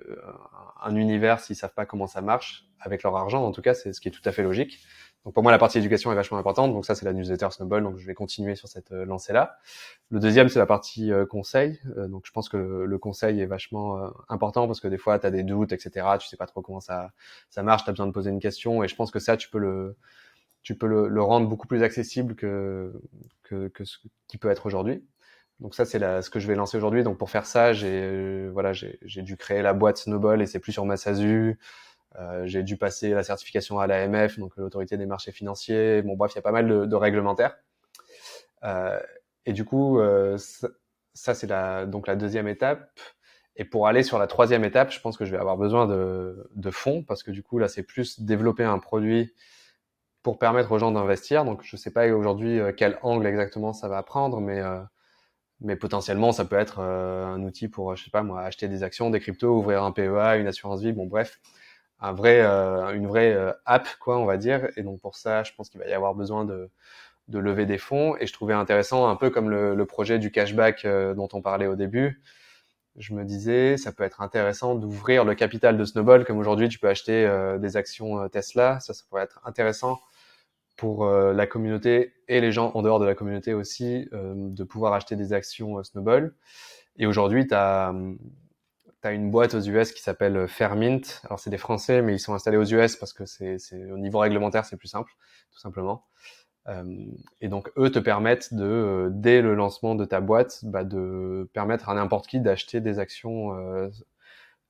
[0.82, 3.94] un univers s'ils savent pas comment ça marche avec leur argent en tout cas c'est
[3.94, 4.80] ce qui est tout à fait logique.
[5.26, 6.72] Donc pour moi la partie éducation est vachement importante.
[6.72, 7.84] Donc ça c'est la newsletter Snowball.
[7.84, 9.58] Donc je vais continuer sur cette euh, lancée là
[10.12, 11.80] le deuxième c'est la partie euh, conseil.
[11.98, 15.26] Donc je pense que le, le conseil est vachement important parce que des fois tu
[15.26, 17.12] as des doutes etc tu sais pas trop comment ça
[17.50, 17.84] ça marche.
[17.84, 18.84] Tu as besoin de poser une question.
[18.84, 19.98] Et je pense que ça tu peux le
[20.66, 22.92] tu peux le, le, rendre beaucoup plus accessible que,
[23.44, 25.06] que, que ce qui peut être aujourd'hui.
[25.60, 27.04] Donc ça, c'est ce que je vais lancer aujourd'hui.
[27.04, 30.74] Donc pour faire ça, j'ai voilà, j'ai dû créer la boîte Snowball et c'est plus
[30.74, 31.60] sur ma SASU.
[32.18, 36.02] Euh, j'ai dû passer la certification à l'AMF, donc l'autorité des marchés financiers.
[36.02, 37.58] Bon bref, il y a pas mal de, de réglementaires.
[38.64, 39.00] Euh,
[39.46, 40.70] et du coup, euh, ça,
[41.14, 42.90] ça c'est la donc la deuxième étape.
[43.58, 46.50] Et pour aller sur la troisième étape, je pense que je vais avoir besoin de,
[46.56, 49.34] de fonds parce que du coup là, c'est plus développer un produit
[50.26, 51.46] pour permettre aux gens d'investir.
[51.46, 54.80] Donc, je sais pas aujourd'hui euh, quel angle exactement ça va prendre, mais euh,
[55.62, 58.84] mais potentiellement, ça peut être euh, un outil pour, je sais pas moi, acheter des
[58.84, 60.94] actions, des cryptos, ouvrir un PEA, une assurance vie.
[60.94, 61.40] Bon, bref,
[62.00, 64.68] un vrai, une vraie app, quoi, on va dire.
[64.78, 66.70] Et donc pour ça, je pense qu'il va y avoir besoin de
[67.28, 68.16] de lever des fonds.
[68.20, 71.68] Et je trouvais intéressant, un peu comme le, le projet du cashback dont on parlait
[71.68, 72.22] au début.
[72.98, 76.80] Je me disais, ça peut être intéressant d'ouvrir le capital de Snowball, comme aujourd'hui tu
[76.80, 77.28] peux acheter
[77.60, 78.80] des actions Tesla.
[78.80, 80.00] Ça, ça pourrait être intéressant
[80.76, 84.64] pour euh, la communauté et les gens en dehors de la communauté aussi euh, de
[84.64, 86.34] pouvoir acheter des actions euh, Snowball.
[86.98, 87.94] Et aujourd'hui, tu as,
[89.04, 91.02] une boîte aux US qui s'appelle Fairmint.
[91.26, 93.58] Alors, c'est des Français, mais ils sont installés aux US parce que c'est
[93.92, 95.12] au niveau réglementaire, c'est plus simple,
[95.52, 96.06] tout simplement.
[97.40, 101.90] et donc, eux te permettent de, dès le lancement de ta boîte, bah, de permettre
[101.90, 103.52] à n'importe qui d'acheter des actions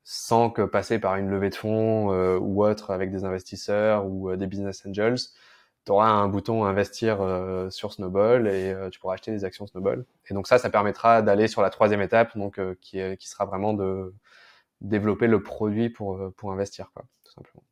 [0.04, 4.48] sans que passer par une levée de fonds ou autre avec des investisseurs ou des
[4.48, 5.16] business angels
[5.86, 9.68] tu auras un bouton investir euh, sur Snowball et euh, tu pourras acheter des actions
[9.68, 10.06] Snowball.
[10.30, 13.30] Et donc ça, ça permettra d'aller sur la troisième étape, donc euh, qui, est, qui
[13.30, 14.14] sera vraiment de
[14.82, 17.64] développer le produit pour, pour investir, quoi, tout simplement.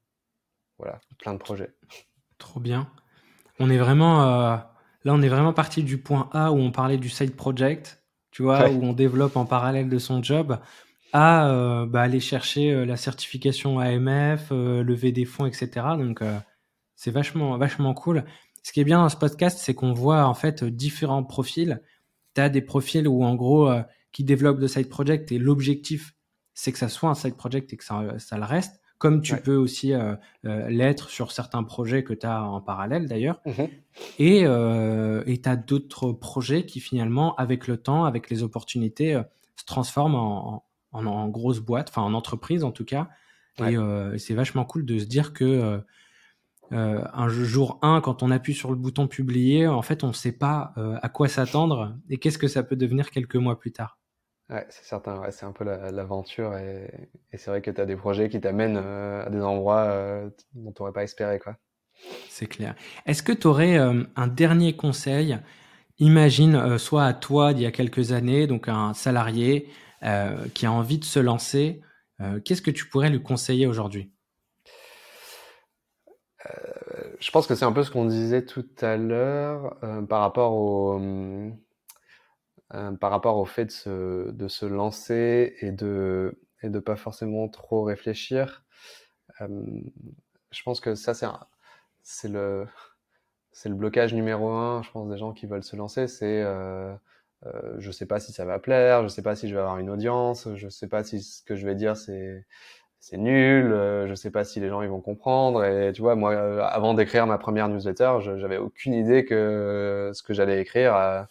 [0.77, 1.73] Voilà, plein de projets.
[2.37, 2.87] Trop bien.
[3.59, 4.73] On est vraiment là,
[5.05, 8.69] on est vraiment parti du point A où on parlait du side project, tu vois,
[8.69, 10.57] où on développe en parallèle de son job,
[11.13, 15.69] à bah, aller chercher la certification AMF, lever des fonds, etc.
[15.97, 16.21] Donc
[16.95, 18.23] c'est vachement, vachement cool.
[18.63, 21.81] Ce qui est bien dans ce podcast, c'est qu'on voit en fait différents profils.
[22.35, 23.81] Tu as des profils où en gros, euh,
[24.11, 26.15] qui développent de side project et l'objectif,
[26.53, 28.79] c'est que ça soit un side project et que ça, ça le reste.
[28.99, 29.91] comme tu peux aussi
[30.43, 33.41] l'être sur certains projets que tu as en parallèle d'ailleurs.
[33.45, 33.63] Mmh
[34.19, 39.19] et tu as d'autres projets qui finalement, avec le temps, avec les opportunités,
[39.55, 40.63] se transforment en,
[40.93, 43.09] en, grosse boîte, enfin en entreprise en tout cas.
[43.59, 43.75] Et
[44.19, 45.81] c'est vachement cool de se dire que
[46.71, 50.13] euh, un jour 1, quand on appuie sur le bouton publier, en fait, on ne
[50.13, 53.71] sait pas euh, à quoi s'attendre et qu'est-ce que ça peut devenir quelques mois plus
[53.71, 53.99] tard.
[54.49, 58.29] Ouais, c'est certain, c'est un peu l'aventure et, c'est vrai que tu as des projets
[58.29, 59.87] qui t'amènent euh, à des endroits
[60.53, 61.39] dont tu n'aurais pas espéré.
[61.39, 61.57] quoi.
[62.27, 62.75] C'est clair.
[63.05, 65.37] Est-ce que tu aurais un dernier conseil?
[65.99, 69.69] Imagine, soit à toi d'il y a quelques années, donc un salarié
[70.53, 71.81] qui a envie de se lancer,
[72.43, 74.12] qu'est-ce que tu pourrais lui conseiller aujourd'hui?
[77.19, 80.53] Je pense que c'est un peu ce qu'on disait tout à l'heure euh, par rapport
[80.53, 80.99] au
[82.73, 86.95] euh, par rapport au fait de se, de se lancer et de et de pas
[86.95, 88.63] forcément trop réfléchir.
[89.41, 89.47] Euh,
[90.51, 91.27] je pense que ça c'est
[92.03, 92.67] c'est le
[93.51, 94.81] c'est le blocage numéro un.
[94.83, 96.93] Je pense des gens qui veulent se lancer, c'est euh,
[97.45, 99.79] euh, je sais pas si ça va plaire, je sais pas si je vais avoir
[99.79, 102.45] une audience, je sais pas si ce que je vais dire c'est
[103.03, 105.65] c'est nul, euh, je sais pas si les gens ils vont comprendre.
[105.65, 110.23] Et tu vois, moi, euh, avant d'écrire ma première newsletter, j'avais aucune idée que ce
[110.23, 111.21] que j'allais écrire euh,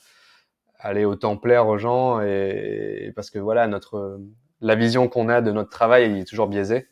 [0.79, 2.21] allait autant plaire aux gens.
[2.21, 4.21] Et, parce que voilà, notre
[4.61, 6.89] la vision qu'on a de notre travail est toujours biaisée.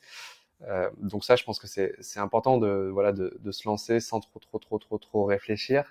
[1.02, 4.40] donc ça, je pense que c'est important de voilà de, de, se lancer sans trop
[4.40, 5.84] trop trop trop trop réfléchir.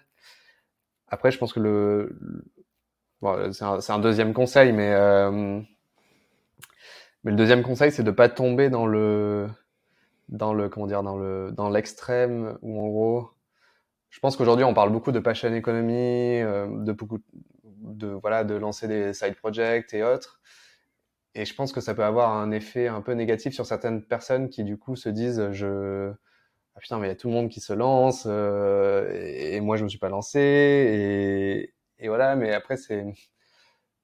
[1.10, 2.18] Après, je pense que le,
[3.22, 4.94] bon, c'est un, un, deuxième conseil, mais
[7.30, 9.48] mais le deuxième conseil, c'est de pas tomber dans le,
[10.30, 13.30] dans le, comment dire, dans le, dans l'extrême où en gros,
[14.10, 17.20] je pense qu'aujourd'hui on parle beaucoup de passion economy, euh, de beaucoup,
[17.66, 20.42] de voilà, de lancer des side projects et autres.
[21.36, 24.50] Et je pense que ça peut avoir un effet un peu négatif sur certaines personnes
[24.50, 26.12] qui du coup se disent je
[26.76, 29.78] ah putain mais il y a tout le monde qui se lance euh, et, moi
[29.78, 33.06] je me suis pas lancé et voilà mais après c'est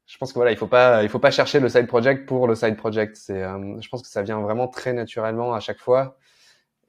[0.06, 2.48] je pense que voilà, il faut pas, il faut pas chercher le side project pour
[2.48, 3.16] le side project.
[3.16, 6.18] C'est, euh, je pense que ça vient vraiment très naturellement à chaque fois.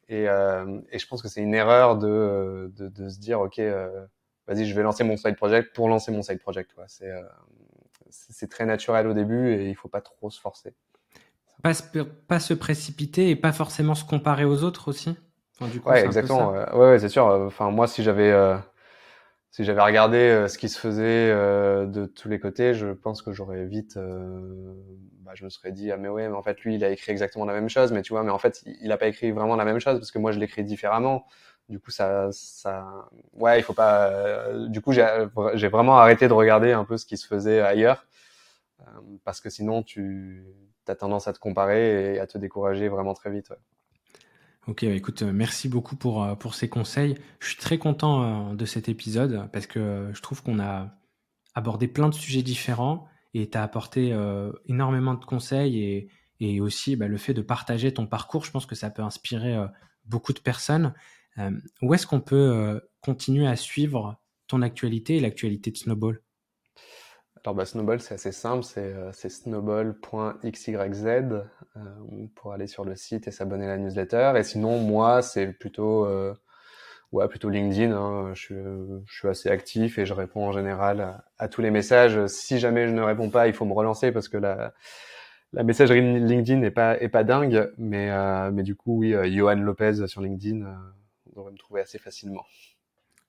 [0.08, 3.58] Et, euh, et je pense que c'est une erreur de, de, de, se dire, ok,
[3.58, 4.06] euh,
[4.46, 6.70] vas-y, je vais lancer mon side project pour lancer mon side project.
[6.86, 7.10] C'est,
[8.10, 10.74] c'est très naturel au début et il faut pas trop se forcer.
[11.62, 15.16] Pas se, pas se précipiter et pas forcément se comparer aux autres aussi?
[15.58, 16.50] Enfin, du coup, ouais, exactement.
[16.50, 17.24] Ouais, ouais, c'est sûr.
[17.24, 18.30] Enfin, moi, si j'avais
[19.56, 23.22] si j'avais regardé euh, ce qui se faisait euh, de tous les côtés, je pense
[23.22, 24.74] que j'aurais vite, euh,
[25.22, 27.10] bah, je me serais dit ah mais ouais, mais en fait lui il a écrit
[27.12, 29.56] exactement la même chose, mais tu vois, mais en fait il a pas écrit vraiment
[29.56, 31.24] la même chose parce que moi je l'écris différemment.
[31.70, 34.12] Du coup ça, ça, ouais, il faut pas.
[34.68, 38.06] du coup j'ai vraiment arrêté de regarder un peu ce qui se faisait ailleurs
[39.24, 40.44] parce que sinon tu
[40.86, 43.48] as tendance à te comparer et à te décourager vraiment très vite.
[43.50, 43.56] Ouais.
[44.66, 47.16] Ok, bah, écoute, euh, merci beaucoup pour, euh, pour ces conseils.
[47.38, 50.90] Je suis très content euh, de cet épisode parce que je trouve qu'on a
[51.54, 54.14] abordé plein de sujets différents et tu as apporté
[54.66, 56.08] énormément de conseils et,
[56.40, 59.56] et aussi bah, le fait de partager ton parcours, je pense que ça peut inspirer
[60.04, 60.94] beaucoup de personnes.
[61.82, 66.22] où est-ce qu'on peut continuer à suivre ton actualité et l'actualité de Snowball?
[67.46, 71.46] Alors bah, Snowball, c'est assez simple, c'est euh, snowball.xyz euh,
[72.34, 74.32] pour aller sur le site et s'abonner à la newsletter.
[74.36, 76.34] Et sinon, moi, c'est plutôt, euh,
[77.12, 77.92] ouais, plutôt LinkedIn.
[77.92, 78.34] Hein.
[78.34, 82.26] Je, suis, assez actif et je réponds en général à, tous les messages.
[82.26, 84.74] Si jamais je ne réponds pas, il faut me relancer parce que la,
[85.52, 87.72] la messagerie LinkedIn n'est pas, dingue.
[87.78, 88.10] Mais,
[88.64, 92.44] du coup, oui, Johan Lopez sur LinkedIn, on devrait me trouver assez facilement.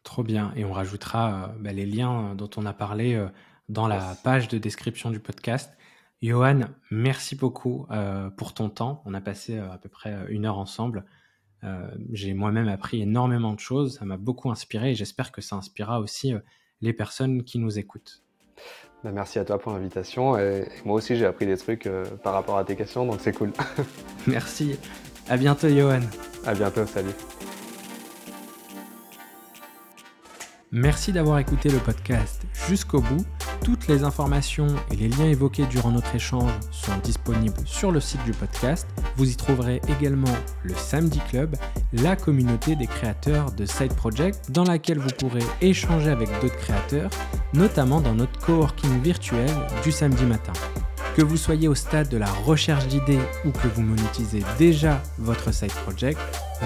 [0.02, 0.54] Trop bien.
[0.56, 3.24] Et on rajoutera bah, les liens dont on a parlé
[3.70, 5.78] dans la page de description du podcast.
[6.22, 9.02] Johan, merci beaucoup euh, pour ton temps.
[9.06, 11.06] On a passé euh, à peu près euh, une heure ensemble.
[12.14, 13.98] J'ai moi-même appris énormément de choses.
[13.98, 16.34] Ça m'a beaucoup inspiré et j'espère que ça inspirera aussi
[16.80, 18.24] les personnes qui nous écoutent.
[19.04, 20.38] Bah, merci à toi pour l'invitation.
[20.38, 21.90] Et moi aussi, j'ai appris des trucs
[22.24, 23.52] par rapport à tes questions, donc c'est cool.
[24.28, 24.78] merci.
[25.28, 26.02] À bientôt, Johan.
[26.46, 26.86] À bientôt.
[26.86, 27.12] Salut.
[30.72, 33.26] Merci d'avoir écouté le podcast jusqu'au bout.
[33.68, 38.24] Toutes les informations et les liens évoqués durant notre échange sont disponibles sur le site
[38.24, 38.88] du podcast.
[39.18, 41.58] Vous y trouverez également le Samedi Club,
[41.92, 47.10] la communauté des créateurs de Side Project dans laquelle vous pourrez échanger avec d'autres créateurs,
[47.54, 49.52] notamment dans notre coworking virtuel
[49.84, 50.54] du samedi matin.
[51.18, 55.54] Que vous soyez au stade de la recherche d'idées ou que vous monétisez déjà votre
[55.54, 56.22] side project,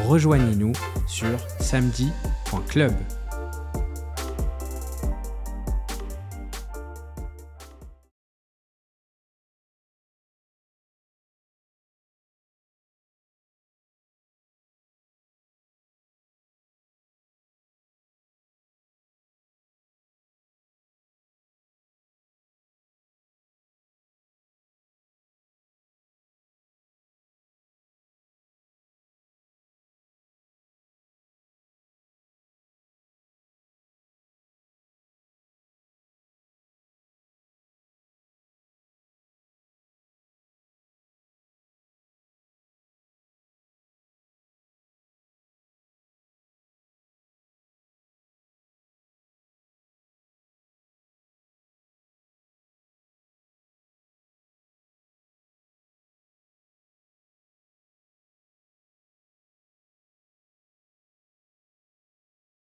[0.08, 0.74] rejoignez-nous
[1.08, 2.93] sur samedi.club.